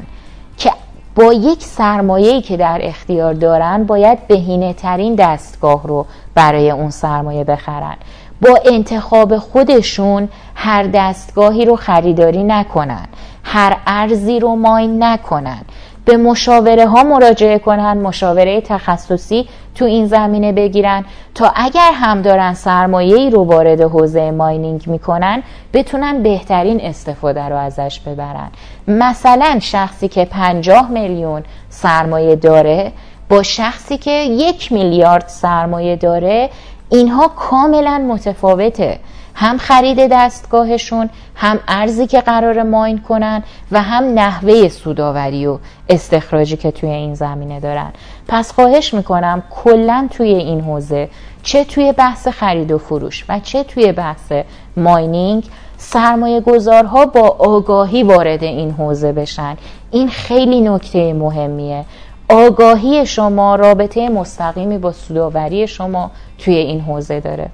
[1.15, 7.43] با یک سرمایه‌ای که در اختیار دارن باید بهینه ترین دستگاه رو برای اون سرمایه
[7.43, 7.95] بخرن.
[8.41, 13.05] با انتخاب خودشون هر دستگاهی رو خریداری نکنن.
[13.43, 15.61] هر ارزی رو ماین نکنن.
[16.05, 21.05] به مشاوره ها مراجعه کنن مشاوره تخصصی تو این زمینه بگیرن
[21.35, 27.55] تا اگر هم دارن سرمایه ای رو وارد حوزه ماینینگ می‌کنن بتونن بهترین استفاده رو
[27.55, 28.51] ازش ببرن.
[28.87, 32.91] مثلا شخصی که 50 میلیون سرمایه داره
[33.29, 36.49] با شخصی که یک میلیارد سرمایه داره
[36.89, 38.99] اینها کاملا متفاوته.
[39.35, 45.57] هم خرید دستگاهشون هم ارزی که قرار ماین کنن و هم نحوه سوداوری و
[45.89, 47.91] استخراجی که توی این زمینه دارن.
[48.27, 51.09] پس خواهش می‌کنم کلا توی این حوزه
[51.43, 54.31] چه توی بحث خرید و فروش و چه توی بحث
[54.77, 55.43] ماینینگ
[55.77, 59.57] سرمایه گذارها با آگاهی وارد این حوزه بشن.
[59.91, 61.85] این خیلی نکته مهمیه.
[62.29, 67.49] آگاهی شما رابطه مستقیمی با سوداوری شما توی این حوزه داره.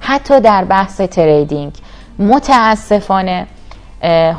[0.00, 1.72] حتی در بحث تریدینگ
[2.18, 3.46] متاسفانه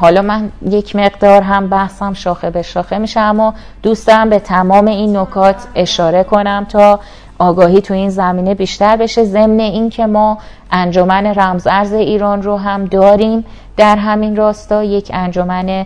[0.02, 4.88] حالا من یک مقدار هم بحثم شاخه به شاخه میشه اما دوست دارم به تمام
[4.88, 7.00] این نکات اشاره کنم تا
[7.40, 9.24] آگاهی تو این زمینه بیشتر بشه.
[9.24, 10.38] ضمن این که ما
[10.72, 13.46] انجمن رمزارز ایران رو هم داریم.
[13.78, 15.86] در همین راستا یک انجمن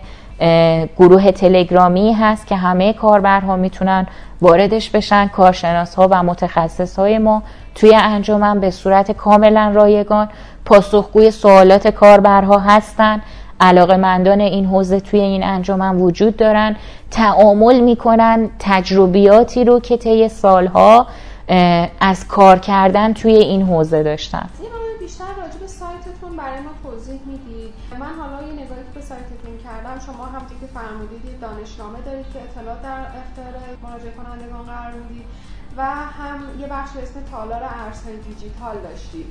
[0.98, 4.06] گروه تلگرامی هست که همه کاربرها می‌تونن
[4.42, 5.26] واردش بشن.
[5.26, 7.42] کارشناس ها و متخصص های ما
[7.74, 10.28] توی انجمن به صورت کاملا رایگان
[10.64, 13.22] پاسخگوی سوالات کاربرها هستن.
[13.60, 16.76] علاقه مندان این حوزه توی این انجمن وجود دارن.
[17.10, 21.06] تعامل می‌کنن تجربیاتی رو که طی سالها
[22.00, 24.48] از کار کردن توی این حوزه داشتن.
[25.00, 29.96] بیشتر راجع به سایتتون برای ما توضیح می‌دید من حالا یه نگاهی به سایتتون کردم.
[30.06, 35.26] شما هم که فرمودید دانشنامه دارید که اطلاعات در اختیار مراجعه کنندگان قرار می‌دید
[35.76, 35.82] و
[36.18, 39.26] هم یه بخش به اسم تالار ارزهای دیجیتال داشتید.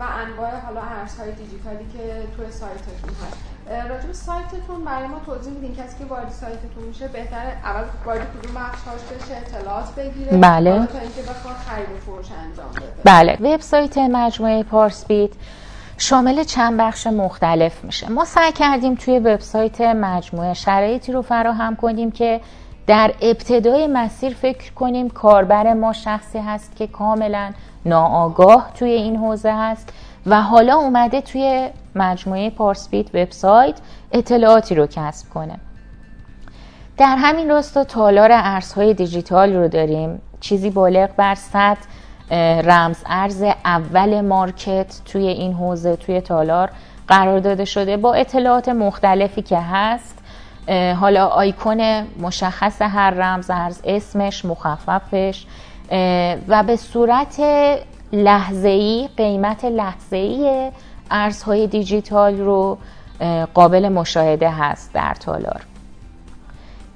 [0.00, 3.38] و انواع حالا ارزهای دیجیتالی که توی سایتتون هست.
[3.90, 8.54] راجب سایتتون برای ما توضیح میدین کسی که وارد سایتتون میشه بهتره اول وارد کدوم
[8.54, 10.70] بخشاش بشه اطلاعات بگیره بله.
[10.70, 12.92] تا اینکه بخواد خرید فروش انجام بده.
[13.04, 13.54] بله.
[13.54, 15.30] وبسایت مجموعه پارسبیت
[15.98, 18.08] شامل چند بخش مختلف میشه.
[18.08, 22.40] ما سعی کردیم توی وبسایت مجموعه شرایطی رو فراهم کنیم که
[22.86, 27.52] در ابتدای مسیر فکر کنیم کاربر ما شخصی هست که کاملا
[27.86, 29.92] ناآگاه توی این حوزه هست
[30.26, 33.74] و حالا اومده توی مجموعه پارسپیت وبسایت
[34.12, 35.58] اطلاعاتی رو کسب کنه.
[36.96, 40.20] در همین راستا تالار ارزهای دیجیتال رو داریم.
[40.40, 41.76] چیزی بالغ بر 100
[42.64, 46.70] رمز ارز اول مارکت توی این حوزه توی تالار
[47.08, 50.18] قرار داده شده با اطلاعات مختلفی که هست.
[51.00, 55.46] حالا آیکون مشخص هر رمز ارز اسمش مخففش.
[56.48, 57.40] و به صورت
[58.12, 60.70] لحظه‌ای قیمت لحظه‌ای
[61.10, 62.78] ارزهای دیجیتال رو
[63.54, 65.62] قابل مشاهده هست در تالار.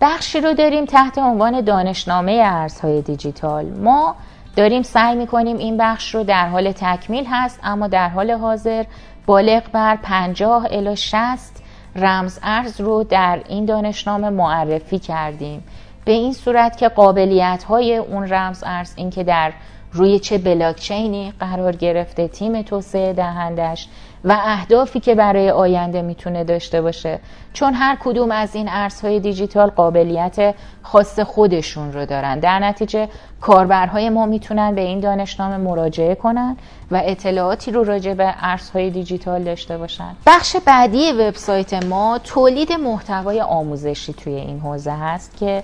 [0.00, 3.64] بخشی رو داریم تحت عنوان دانشنامه ارزهای دیجیتال.
[3.66, 4.14] ما
[4.56, 8.84] داریم سعی می‌کنیم این بخش رو در حال تکمیل هست اما در حال حاضر
[9.26, 11.62] بالغ بر 50 الی 60
[11.96, 15.64] رمز ارز رو در این دانشنامه معرفی کردیم.
[16.10, 19.52] به این صورت که قابلیت های اون رمز ارز این که در
[19.92, 23.88] روی چه بلاکچینی قرار گرفته تیم توسعه دهندش
[24.24, 27.18] و اهدافی که برای آینده می‌تونه داشته باشه.
[27.52, 32.38] چون هر کدوم از این ارزهای دیجیتال قابلیت خاص خودشون رو دارن.
[32.38, 33.08] در نتیجه
[33.40, 36.56] کاربرهای ما می‌تونن به این دانشنامه مراجعه کنن
[36.90, 40.16] و اطلاعاتی رو راجع به ارزهای دیجیتال داشته باشن.
[40.26, 45.62] بخش بعدی وبسایت ما تولید محتوای آموزشی توی این حوزه هست که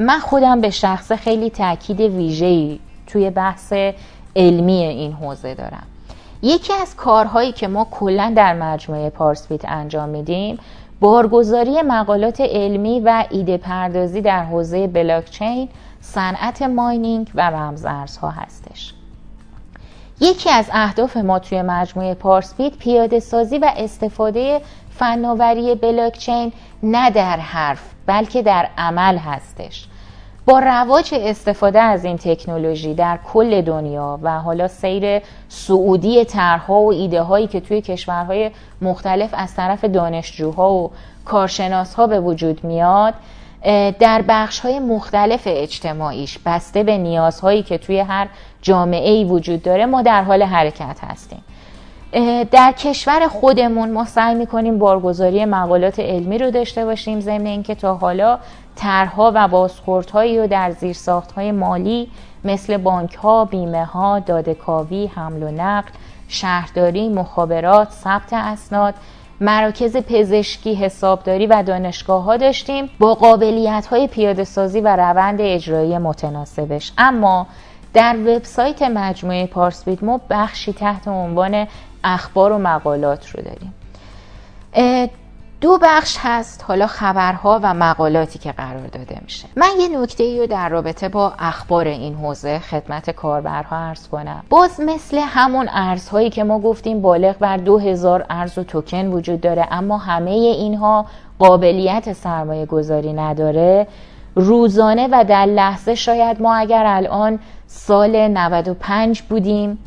[0.00, 3.72] من خودم به شخص خیلی تاکید ویژه‌ای توی بحث
[4.36, 5.86] علمی این حوزه دارم.
[6.42, 10.58] یکی از کارهایی که ما کلا در مجموعه پارسپیت انجام میدیم
[11.00, 15.68] بارگذاری مقالات علمی و ایده پردازی در حوزه بلاکچین
[16.00, 18.94] صنعت ماینینگ و رمزارزها هستش.
[20.20, 24.60] یکی از اهداف ما توی مجموعه پارسپیت پیاده سازی و استفاده
[24.98, 29.86] فناوری بلاکچین نه در حرف بلکه در عمل هستش.
[30.46, 36.92] با رواج استفاده از این تکنولوژی در کل دنیا و حالا سیر سعودی طرحها و
[36.92, 38.50] ایده هایی که توی کشورهای
[38.82, 40.90] مختلف از طرف دانشجوها و
[41.24, 43.14] کارشناسها به وجود میاد
[43.98, 48.28] در بخش های مختلف اجتماعیش بسته به نیازهایی که توی هر
[48.62, 51.42] جامعه ای وجود داره ما در حال حرکت هستیم.
[52.50, 57.94] در کشور خودمون ما سعی می‌کنیم بارگذاری مقالات علمی رو داشته باشیم ضمن اینکه تا
[57.94, 58.38] حالا
[58.76, 60.72] طرحها و بازخوردهایی رو در
[61.36, 62.08] های مالی
[62.44, 65.90] مثل بانک ها، بیمه ها، دادکاوی، حمل و نقل،
[66.28, 68.94] شهرداری، مخابرات، ثبت اسناد،
[69.40, 75.98] مراکز پزشکی، حسابداری و دانشگاه ها داشتیم با قابلیت های پیاده سازی و روند اجرایی
[75.98, 76.92] متناسبش.
[76.98, 77.46] اما
[77.94, 81.66] در وبسایت مجموعه پارسپید ما بخشی تحت عنوان
[82.14, 83.74] اخبار و مقالات رو داریم.
[85.60, 89.48] دو بخش هست حالا خبرها و مقالاتی که قرار داده میشه.
[89.56, 94.44] من یه نکته ای رو در رابطه با اخبار این حوزه خدمت کاربرها عرض کنم.
[94.48, 99.40] باز مثل همون ارزهایی که ما گفتیم بالغ بر دو هزار ارز و توکن وجود
[99.40, 101.06] داره اما همه اینها
[101.38, 103.86] قابلیت سرمایه گذاری نداره.
[104.34, 109.78] روزانه و در لحظه شاید ما اگر الان سال 95 بودیم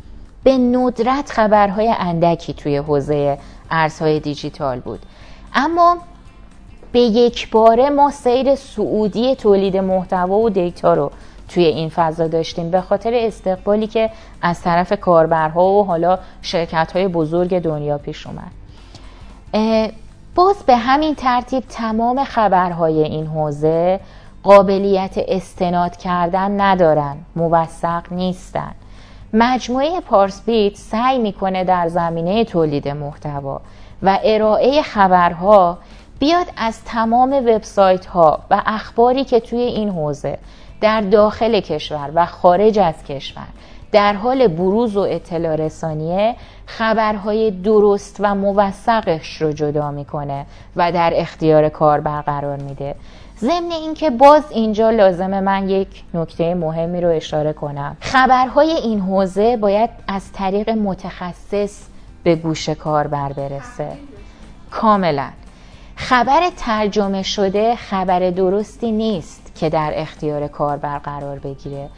[0.44, 3.38] به ندرت خبرهای اندکی توی حوزه
[3.70, 5.00] ارزهای دیجیتال بود.
[5.54, 5.96] اما
[6.92, 11.10] به یک باره ما سیر سعودی تولید محتوا و دیتا رو
[11.48, 12.70] توی این فضا داشتیم.
[12.70, 14.10] به خاطر استقبالی که
[14.42, 18.52] از طرف کاربرها و حالا شرکت های بزرگ دنیا پیش اومد.
[20.34, 24.00] باز به همین ترتیب تمام خبرهای این حوزه
[24.42, 28.74] قابلیت استناد کردن ندارن موثق نیستن.
[29.34, 33.60] مجموعه پارسبیت سعی می‌کنه در زمینه تولید محتوا
[34.02, 35.78] و ارائه خبرها
[36.18, 40.38] بیاد از تمام وبسایت ها و اخباری که توی این حوزه
[40.80, 43.46] در داخل کشور و خارج از کشور
[43.92, 46.34] در حال بروز و اطلاع رسانیه
[46.66, 50.46] خبرهای درست و موثقش رو جدا می‌کنه
[50.76, 52.94] و در اختیار کار برقرار میده.
[53.42, 57.96] ضمن اینکه باز اینجا لازمه من یک نکته مهمی رو اشاره کنم.
[58.00, 61.82] خبرهای این حوزه باید از طریق متخصص
[62.22, 63.88] به گوش کاربر برسه.
[64.70, 65.28] کاملا.
[65.96, 71.88] خبر ترجمه شده خبر درستی نیست که در اختیار کاربر قرار بگیره.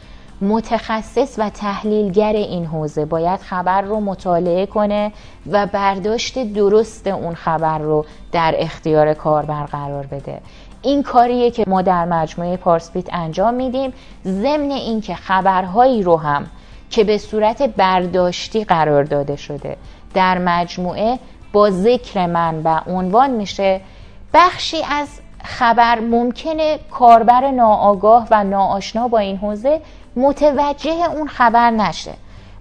[0.41, 5.11] متخصص و تحلیلگر این حوزه باید خبر رو مطالعه کنه
[5.51, 10.41] و برداشت درست اون خبر رو در اختیار کاربر قرار بده.
[10.85, 13.93] این کاریه که ما در مجموعه پارسپیت انجام میدیم
[14.25, 16.45] ضمن اینکه خبرهایی رو هم
[16.89, 19.77] که به صورت برداشتی قرار داده شده
[20.13, 21.19] در مجموعه
[21.53, 23.81] با ذکر من و عنوان میشه
[24.33, 25.07] بخشی از
[25.43, 29.81] خبر ممکنه کاربر ناآگاه و ناآشنا با این حوزه
[30.15, 32.13] متوجه اون خبر نشه.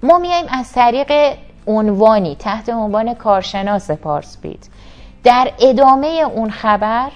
[0.03, 4.61] ما میایم از طریق عنوانی تحت عنوان کارشناس پارسپیت.
[5.25, 7.11] در ادامه اون خبر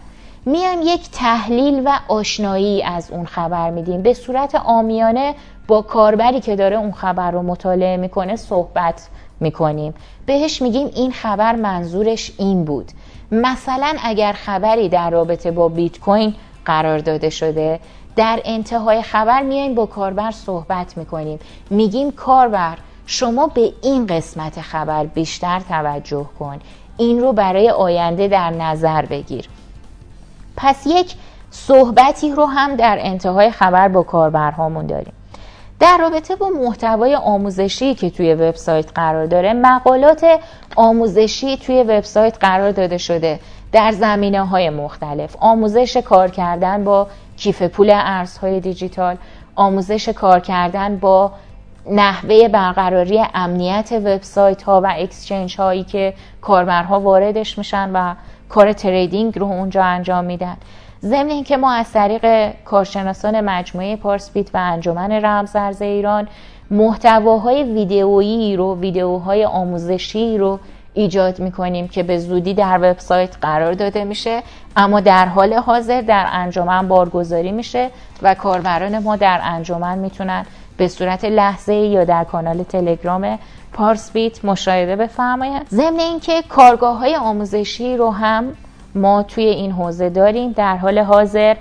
[0.49, 4.03] میایم یک تحلیل و آشنایی از اون خبر میدیم.
[4.03, 5.34] به صورت آمیانه
[5.66, 9.09] با کاربری که داره اون خبر رو مطالعه می‌کنه صحبت
[9.40, 9.94] می‌کنیم.
[10.26, 12.92] بهش میگیم این خبر منظورش این بود.
[13.32, 16.34] مثلا اگر خبری در رابطه با بیت کوین
[16.64, 17.80] قرار داده شده
[18.16, 21.38] در انتهای خبر میایم با کاربر صحبت می‌کنیم.
[21.70, 26.59] میگیم کاربر شما به این قسمت خبر بیشتر توجه کن.
[26.99, 29.49] این رو برای آینده در نظر بگیر.
[30.61, 31.15] پس یک
[31.51, 35.13] صحبتی رو هم در انتهای خبر با کاربرهامون داریم.
[35.81, 40.27] در رابطه با محتوای آموزشی که توی وبسایت قرار داره مقالات
[40.77, 43.41] آموزشی توی وبسایت قرار داده شده
[43.73, 45.37] در زمینه های مختلف.
[45.41, 47.07] آموزش کار کردن با
[47.37, 49.17] کیف پول ارزهای دیجیتال
[49.57, 51.33] آموزش کار کردن با
[51.91, 58.15] نحوه برقراری امنیت وبسایت ها و اکسچنج هایی که کاربرها واردش میشن و
[58.49, 60.57] کار تریدینگ رو اونجا انجام میدن.
[61.03, 66.28] ضمن اینکه ما از طریق کارشناسان مجموعه پارسپیت و انجمن رمزارز ایران
[66.70, 70.59] محتواهای ویدئویی رو ویدئوهای آموزشی رو
[70.94, 74.42] ایجاد می‌کنیم که به زودی در وبسایت قرار داده میشه.
[74.76, 77.90] اما در حال حاضر در انجمن بارگذاری میشه
[78.22, 80.46] و کاربران ما در انجمن می‌تونن
[80.79, 83.39] به صورت لحظه یا در کانال تلگرام
[83.72, 88.53] پارسپیت مشاهده بفرمایند ضمن اینکه کارگاه های آموزشی رو هم
[88.95, 90.53] ما توی این حوزه داریم.
[90.53, 91.57] در حال حاضر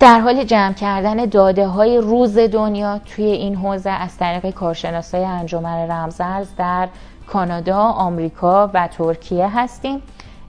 [0.00, 5.90] در حال جمع کردن داده های روز دنیا توی این حوزه از طریق کارشناسای انجمن
[5.90, 6.88] رمزرز در
[7.26, 10.02] کانادا، آمریکا و ترکیه هستیم.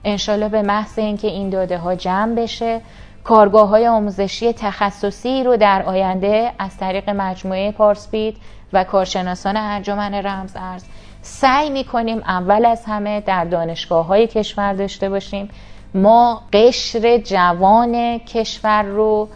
[0.04, 2.80] انشالله به محض اینکه این داده ها جمع بشه
[3.24, 8.36] کارگاه های آموزشی تخصصی رو در آینده از طریق مجموعه پارسپید
[8.72, 10.84] و کارشناسان انجمن رمز ارز
[11.22, 15.48] سعی می‌کنیم اول از همه در دانشگاه های کشور داشته باشیم.
[15.94, 19.28] ما قشر جوان کشور رو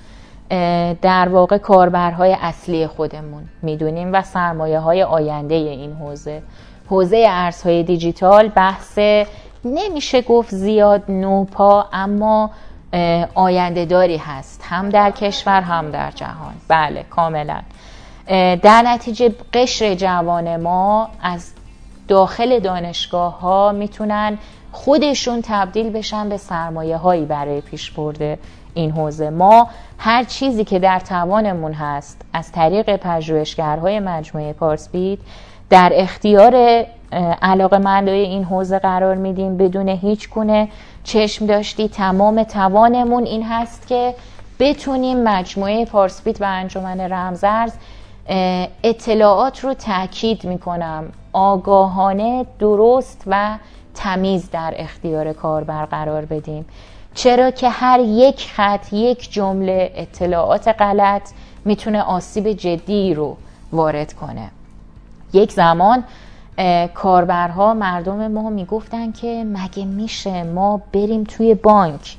[1.02, 6.42] در واقع کاربرهای اصلی خودمون می‌دونیم و سرمایه های آینده این حوزه.
[6.90, 8.98] حوزه ارزهای دیجیتال بحث
[9.64, 12.50] نمیشه گفت زیاد نوپا اما
[13.34, 14.64] آینده داری هست.
[14.64, 16.54] هم در کشور هم در جهان.
[16.68, 17.60] بله کاملا.
[18.62, 21.52] در نتیجه قشر جوان ما از
[22.08, 24.38] داخل دانشگاه ها می‌تونن
[24.72, 28.38] خودشون تبدیل بشن به سرمایه هایی برای پیش برده
[28.74, 29.30] این حوزه.
[29.30, 29.68] ما
[29.98, 35.18] هر چیزی که در توانمون هست از طریق پژوهشگرهای مجموعه پارسپید
[35.70, 36.84] در اختیار
[37.42, 40.68] علاقه مندای این حوزه قرار میدیم بدون هیچ گونه
[41.06, 44.14] چشم داشتی تمام توانمون این هست که
[44.60, 47.72] بتونیم مجموعه پارسپیت و انجمن رمزرز
[48.84, 51.04] اطلاعات رو تاکید می‌کنم.
[51.32, 53.58] آگاهانه درست و
[53.94, 56.66] تمیز در اختیار کاربر قرار بدیم.
[57.14, 61.30] چرا که هر یک خط یک جمله اطلاعات غلط
[61.64, 63.36] می‌تونه آسیب جدی رو
[63.72, 64.50] وارد کنه.
[65.32, 66.04] یک زمان
[66.94, 72.16] کاربرها مردم ما می‌گفتن که مگه میشه ما بریم توی بانک؟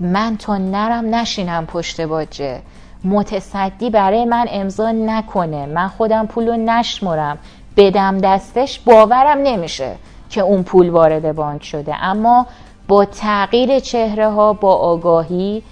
[0.00, 2.60] من تا نرم نشینم پشت باجه.
[3.04, 5.66] متصدی برای من امضا نکنه.
[5.66, 7.38] من خودم پول رو نشمرم.
[7.76, 9.94] بدم دستش باورم نمیشه
[10.30, 12.04] که اون پول وارد بانک شده.
[12.04, 12.46] اما
[12.88, 15.62] با تغییر چهره ها با آگاهی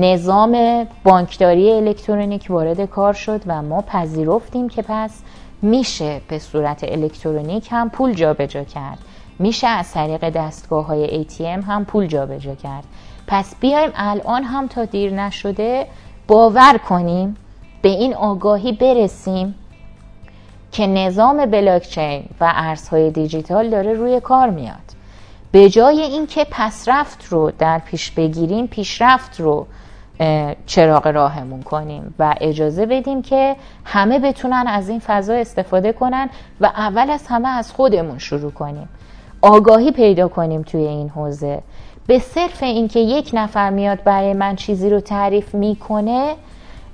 [0.00, 5.22] نظام بانکداری الکترونیک وارد کار شد و ما پذیرفتیم که پس
[5.66, 8.98] میشه به صورت الکترونیک هم پول جابجا کرد.
[9.38, 12.84] میشه از طریق دستگاه های ATM هم پول جابجا کرد.
[13.26, 15.86] پس بیایم الان هم تا دیر نشده
[16.28, 17.36] باور کنیم
[17.82, 19.54] به این آگاهی برسیم
[20.72, 24.96] که نظام بلاکچین و ارزهای دیجیتال داره روی کار میاد.
[25.52, 29.66] به جای اینکه پسرفت رو در پیش بگیریم پیشرفت رو
[30.66, 36.28] چراغ راهمون کنیم و اجازه بدیم که همه بتونن از این فضا استفاده کنن
[36.60, 38.88] و اول از همه از خودمون شروع کنیم.
[39.42, 41.62] آگاهی پیدا کنیم توی این حوزه.
[42.06, 46.34] به صرف اینکه یک نفر میاد برای من چیزی رو تعریف می‌کنه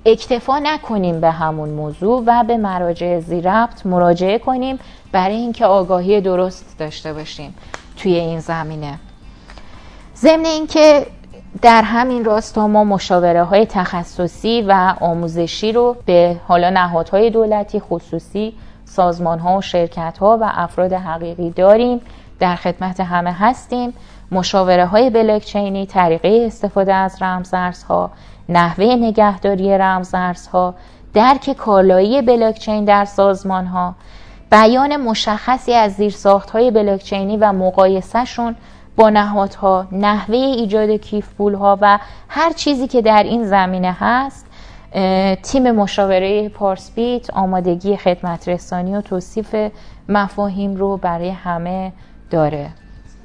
[0.07, 4.79] اکتفا نکنیم به همون موضوع و به مراجع زیربط مراجعه کنیم
[5.13, 7.55] برای اینکه آگاهی درست داشته باشیم
[7.97, 8.99] توی این زمینه.
[10.17, 11.07] ضمن اینکه
[11.63, 18.55] در همین راستا ما مشاوره های تخصصی و آموزشی رو به حالا نهادهای دولتی خصوصی
[18.85, 22.01] سازمان ها و شرکت ها و افراد حقیقی داریم.
[22.39, 23.95] در خدمت همه هستیم.
[24.33, 28.11] مشاوره های بلاکچینی طریقه استفاده از رمزارزها
[28.49, 30.75] نحوه نگهداری رمزارزها
[31.15, 33.95] درک کالایی بلاکچین در سازمان ها
[34.51, 38.57] بیان مشخصی از زیرساخت های بلاکچینی و مقایسهشون
[38.97, 44.47] با نهادها نحوه ایجاد کیف پول ها و هر چیزی که در این زمینه هست
[45.43, 49.57] تیم مشاوره پارسبیت آمادگی خدمت رسانی و توصیف
[50.09, 51.93] مفاهیم رو برای همه
[52.31, 52.71] داره.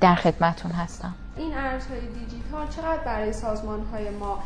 [0.01, 1.13] در خدمتون هستم.
[1.37, 4.39] این ارزهای دیجیتال چقدر برای سازمان های ما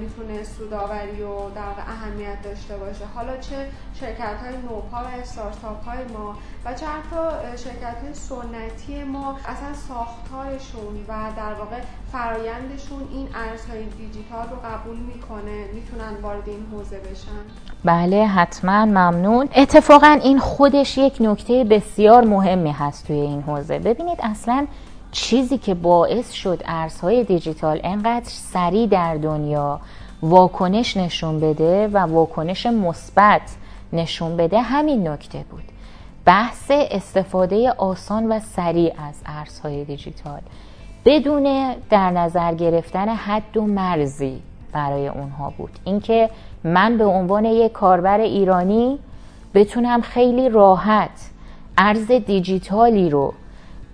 [0.00, 3.56] می‌تونه سوداوری و در اهمیت داشته باشه؟ حالا چه
[4.00, 7.22] شرکت های نوپا و استارتاپ های ما و چه حتی
[7.64, 11.80] شرکت های سنتی ما اصلا ساختارشون و در واقع
[12.12, 17.44] فرایندشون این ارزهای دیجیتال رو قبول می‌کنه می‌تونن وارد این حوزه بشن؟
[17.84, 19.48] بله حتما ممنون.
[19.56, 23.78] اتفاقا این خودش یک نکته بسیار مهمی هست توی این حوزه.
[23.78, 24.66] ببینید اصلا
[25.14, 29.80] چیزی که باعث شد ارزهای دیجیتال انقدر سریع در دنیا
[30.22, 33.56] واکنش نشون بده و واکنش مثبت
[33.92, 35.64] نشون بده همین نکته بود.
[36.24, 40.40] بحث استفاده آسان و سریع از ارزهای دیجیتال.
[41.04, 44.42] بدون در نظر گرفتن حد و مرزی
[44.72, 45.78] برای اونها بود.
[45.84, 46.30] اینکه
[46.64, 48.98] من به عنوان یک کاربر ایرانی
[49.54, 51.30] بتونم خیلی راحت
[51.78, 53.34] ارز دیجیتالی رو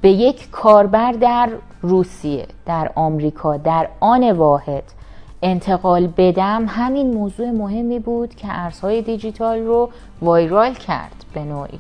[0.01, 1.49] به یک کاربر در
[1.83, 4.85] روسیه در آمریکا در آن واحد
[5.43, 9.91] انتقال بدم همین موضوع مهمی بود که ارزهای دیجیتال رو
[10.23, 11.79] وایرال کرد به نوعی.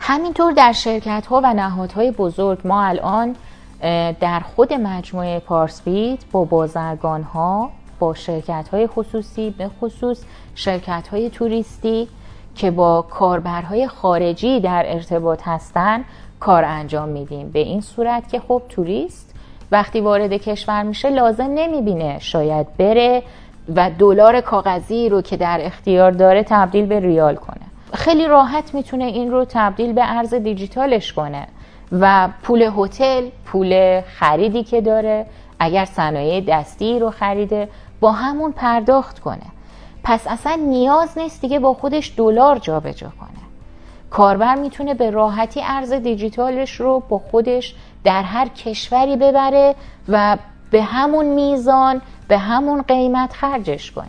[0.00, 3.36] همینطور در شرکت ها و نهادهای بزرگ ما الان
[4.20, 10.22] در خود مجموعه پارسفیت با بازرگان ها با شرکت های خصوصی به خصوص
[10.54, 12.08] شرکت های توریستی
[12.54, 16.04] که با کاربرهای خارجی در ارتباط هستند
[16.40, 17.50] کار انجام میدیم.
[17.50, 19.34] به این صورت که خب توریست
[19.72, 23.22] وقتی وارد کشور میشه لازم نمی‌بینه شاید بره
[23.76, 27.60] و دلار کاغذی رو که در اختیار داره تبدیل به ریال کنه.
[27.94, 31.46] خیلی راحت می‌تونه این رو تبدیل به ارز دیجیتالش کنه
[31.92, 35.26] و پول هتل پول خریدی که داره
[35.58, 37.68] اگر صنایع دستی رو خریده
[38.00, 39.46] با همون پرداخت کنه.
[40.04, 43.39] پس اصلا نیاز نیست دیگه با خودش دلار جابجا کنه.
[44.10, 49.74] کاربر می‌تونه به راحتی ارز دیجیتالش رو با خودش در هر کشوری ببره
[50.08, 50.36] و
[50.70, 54.06] به همون میزان به همون قیمت خرجش کنه.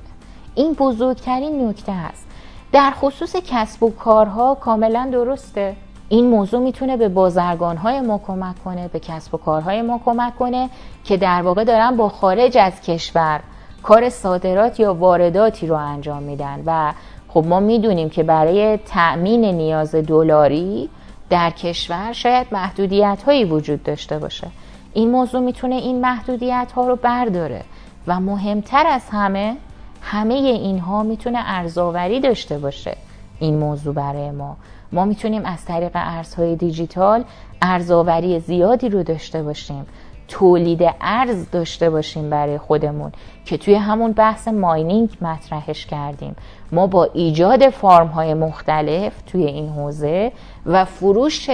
[0.55, 2.27] این بزرگترین نکته است
[2.71, 5.75] در خصوص کسب و کارها کاملا درسته.
[6.09, 10.69] این موضوع می‌تونه به بازرگانهای ما کمک کنه به کسب و کارهای ما کمک کنه
[11.03, 13.39] که در واقع دارن با خارج از کشور
[13.83, 16.93] کار صادرات یا وارداتی رو انجام میدن و
[17.34, 20.89] خب ما می‌دونیم که برای تأمین نیاز دلاری
[21.29, 24.47] در کشور شاید محدودیت هایی وجود داشته باشه.
[24.93, 27.61] این موضوع می‌تونه این محدودیت ها رو برداره
[28.07, 29.55] و مهمتر از همه
[30.01, 32.97] همه اینها می‌تونه ارزاوری داشته باشه
[33.39, 34.57] این موضوع برای ما.
[34.91, 37.23] ما می‌تونیم از طریق ارزهای دیجیتال
[37.61, 39.86] ارزاوری زیادی رو داشته باشیم
[40.27, 43.11] تولید ارز داشته باشیم برای خودمون
[43.45, 46.36] که توی همون بحث ماینینگ مطرحش کردیم.
[46.72, 50.32] ما با ایجاد فارم های مختلف توی این حوزه
[50.65, 51.49] و فروش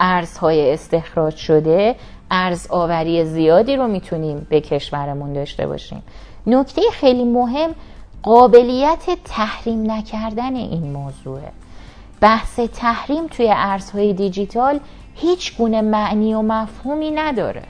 [0.00, 1.94] ارزهای استخراج شده
[2.30, 6.02] ارز آوری زیادی رو می‌تونیم به کشورمون داشته باشیم.
[6.46, 7.74] نکته خیلی مهم
[8.22, 11.52] قابلیت تحریم نکردن این موضوعه.
[12.20, 14.80] بحث تحریم توی ارزهای دیجیتال
[15.14, 17.62] هیچ گونه معنی و مفهومی نداره.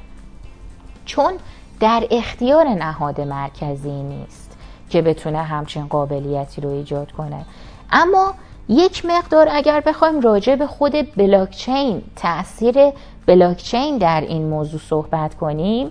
[1.05, 1.33] چون
[1.81, 4.42] در اختیار نهاد مرکزی نیست.
[4.93, 7.45] که بتونه همچین قابلیتی رو ایجاد کنه.
[7.93, 8.35] اما
[8.69, 12.77] یک مقدار اگر بخوایم راجع به خود بلاکچین تاثیر
[13.27, 15.91] بلاکچین در این موضوع صحبت کنیم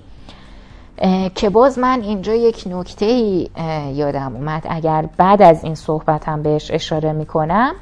[1.36, 3.06] که باز من اینجا یک نکته
[3.93, 4.66] یادم اومد.
[4.70, 7.76] اگر بعد از این صحبتم بهش اشاره می‌کنم.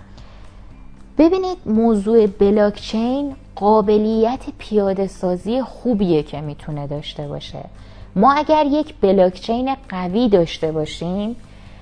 [1.17, 7.63] ببینید موضوع بلاکچین قابلیت پیاده سازی خوبیه که می‌تونه داشته باشه.
[8.15, 11.35] ما اگر یک بلاکچین قوی داشته باشیم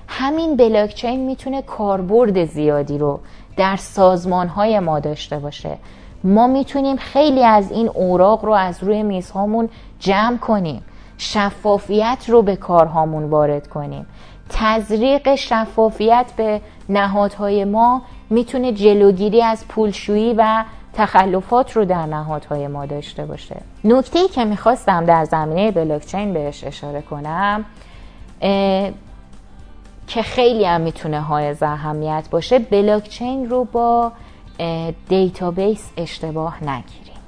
[0.08, 3.20] همین بلاکچین می‌تونه کاربرد زیادی رو
[3.56, 5.78] در سازمان ما داشته باشه.
[6.24, 9.68] ما می‌تونیم خیلی از این اوراق رو از روی میزهامون
[9.98, 10.82] جمع کنیم.
[11.18, 14.06] شفافیت رو به کارهامون وارد کنیم.
[14.50, 20.64] تزریق شفافیت به نهادهای ما می‌تونه جلوگیری از پولشویی و
[20.98, 23.56] تخلفات رو در نهادهای ما داشته باشه.
[23.84, 27.64] نکته ای که می‌خواستم در زمینه بلاکچین بهش اشاره کنم
[30.06, 34.12] که خیلی هم می‌تونه های اهمیت باشه بلاکچین رو با
[35.08, 37.18] database اشتباه نگیریم.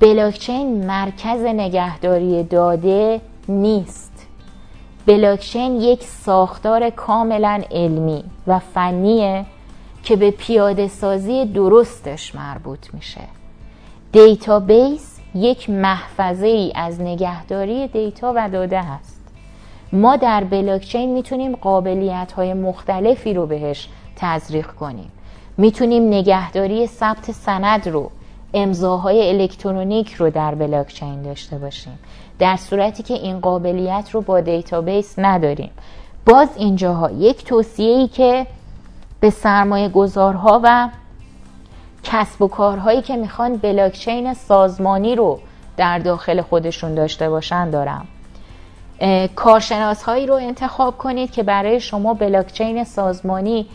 [0.00, 4.26] بلاکچین مرکز نگهداری داده نیست.
[5.06, 9.44] بلاکچین یک ساختار کاملا علمی و فنیه.
[10.06, 13.20] که به پیاده سازی درستش مربوط میشه.
[14.12, 19.22] database یک محفظه ای از نگهداری data و داده هست
[19.92, 25.12] ما در بلاکچین می‌تونیم قابلیت های مختلفی رو بهش تزریق کنیم.
[25.56, 28.10] می‌تونیم نگهداری ثبت سند رو
[28.54, 31.98] امضاهای الکترونیک رو در بلاکچین داشته باشیم.
[32.38, 35.70] در صورتی که این قابلیت رو با دیتابیس نداریم.
[36.26, 38.46] باز اینجاها یک توصیه ای که
[39.20, 40.88] به سرمایه گذارها و
[42.02, 45.40] کسب و کارهایی که می‌خوان بلاکچین سازمانی رو
[45.76, 48.06] در داخل خودشون داشته باشن دارم.
[49.36, 53.66] کارشناس هایی رو انتخاب کنید که برای شما بلاکچین سازمانی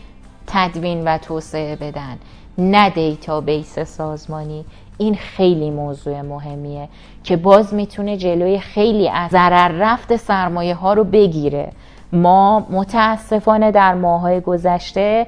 [0.46, 2.18] تدوین و توسعه بدن
[2.58, 4.64] نه دیتابیس سازمانی.
[4.98, 6.88] این خیلی موضوع مهمیه
[7.24, 11.72] که باز می‌تونه جلوی خیلی از هدر رفت سرمایه ها رو بگیره.
[12.12, 15.26] ما متاسفانه در ماهای گذشته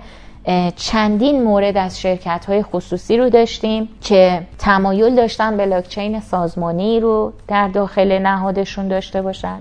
[0.76, 7.68] چندین مورد از شرکت های خصوصی رو داشتیم که تمایل داشتن بلاکچین سازمانی رو در
[7.68, 9.58] داخل نهادشون داشته باشن.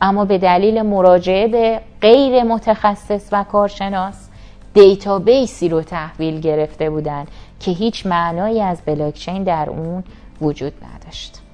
[0.00, 4.28] اما به دلیل مراجعه به غیر متخصص و کارشناس
[4.74, 7.24] دیتابیسی رو تحویل گرفته بودن
[7.60, 10.04] که هیچ معنایی از بلاکچین در اون
[10.40, 11.45] وجود نداشت.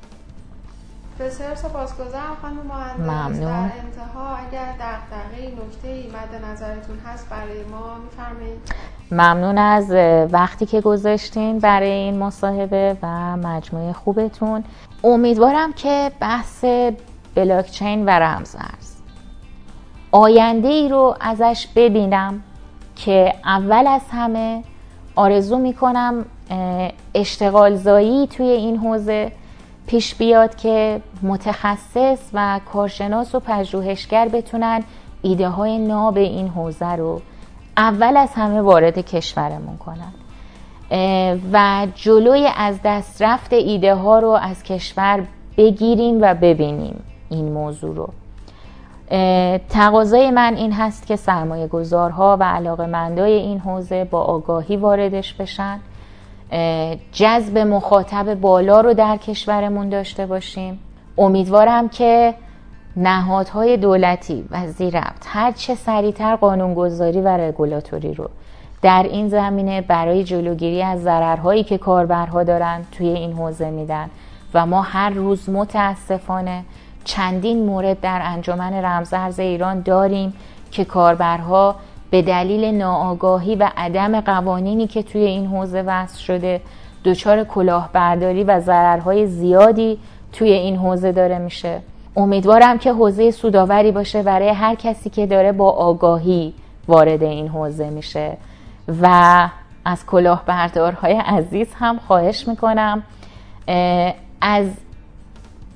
[1.20, 3.68] بسیار سپاسگزارم خانم مهندس ممنون.
[3.68, 8.58] در انتها اگر دقیقه نکته ای مد نظرتون هست برای ما میفرمایید.
[9.10, 9.90] ممنون از
[10.32, 14.64] وقتی که گذاشتین برای این مصاحبه و مجموعه خوبتون.
[15.04, 16.64] امیدوارم که بحث
[17.34, 18.96] بلاکچین و رمزارز
[20.12, 22.42] آینده ای رو ازش ببینم
[22.96, 24.62] که اول از همه
[25.14, 26.24] آرزو می‌کنم
[27.14, 29.32] اشتغال زایی توی این حوزه
[29.92, 34.82] پیش بیاد که متخصص و کارشناس و پژوهشگر بتونن
[35.22, 37.20] ایده های ناب این حوزه رو
[37.76, 40.12] اول از همه وارد کشورمون کنن.
[41.52, 45.24] و جلوی از دست رفت ایده ها رو از کشور
[45.56, 48.08] بگیریم و ببینیم این موضوع رو.
[49.68, 55.80] تقاضای من این هست که سرمایه گذارها و علاقه این حوزه با آگاهی واردش بشن.
[57.12, 60.78] جذب مخاطب بالا رو در کشورمون داشته باشیم.
[61.18, 62.34] امیدوارم که
[62.96, 68.30] نهادهای دولتی و زیربط هر چه سریعتر قانونگذاری و رگولاتوری رو
[68.82, 74.10] در این زمینه برای جلوگیری از ضررهایی که کاربرها دارن توی این حوزه میدن
[74.54, 76.64] و ما هر روز متاسفانه
[77.04, 80.32] چندین مورد در انجمن رمزارز ایران داریم
[80.70, 81.76] که کاربرها
[82.12, 86.60] به دلیل ناآگاهی و عدم قوانینی که توی این حوزه وضع شده
[87.04, 89.98] دچار کلاهبرداری و ضررهای زیادی
[90.32, 91.80] توی این حوزه داره میشه.
[92.16, 96.54] امیدوارم که حوزه سوداوری باشه برای هر کسی که داره با آگاهی
[96.88, 98.36] وارد این حوزه میشه.
[99.02, 99.48] و
[99.84, 103.02] از کلاهبردارهای عزیز هم خواهش می‌کنم
[104.40, 104.66] از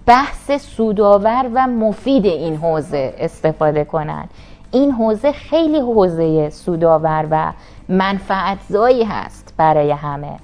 [0.06, 4.30] بحث سودآور و مفید این حوزه استفاده کنند
[4.76, 7.52] این حوزه خیلی حوزه سودآور و
[7.88, 10.36] منفعتزایی هست برای همه.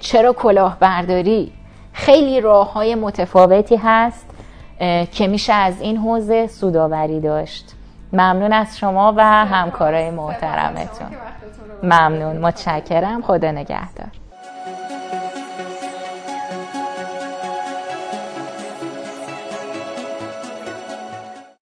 [0.00, 1.52] چرا کلاهبرداری؟
[1.92, 4.26] خیلی راه های متفاوتی هست
[5.12, 7.74] که میشه از این حوزه سوداوری داشت.
[8.12, 11.08] ممنون از شما و همکارای محترمتون.
[11.82, 12.36] ممنون.
[12.36, 13.22] متشکرم.
[13.22, 14.08] خدا نگهدار.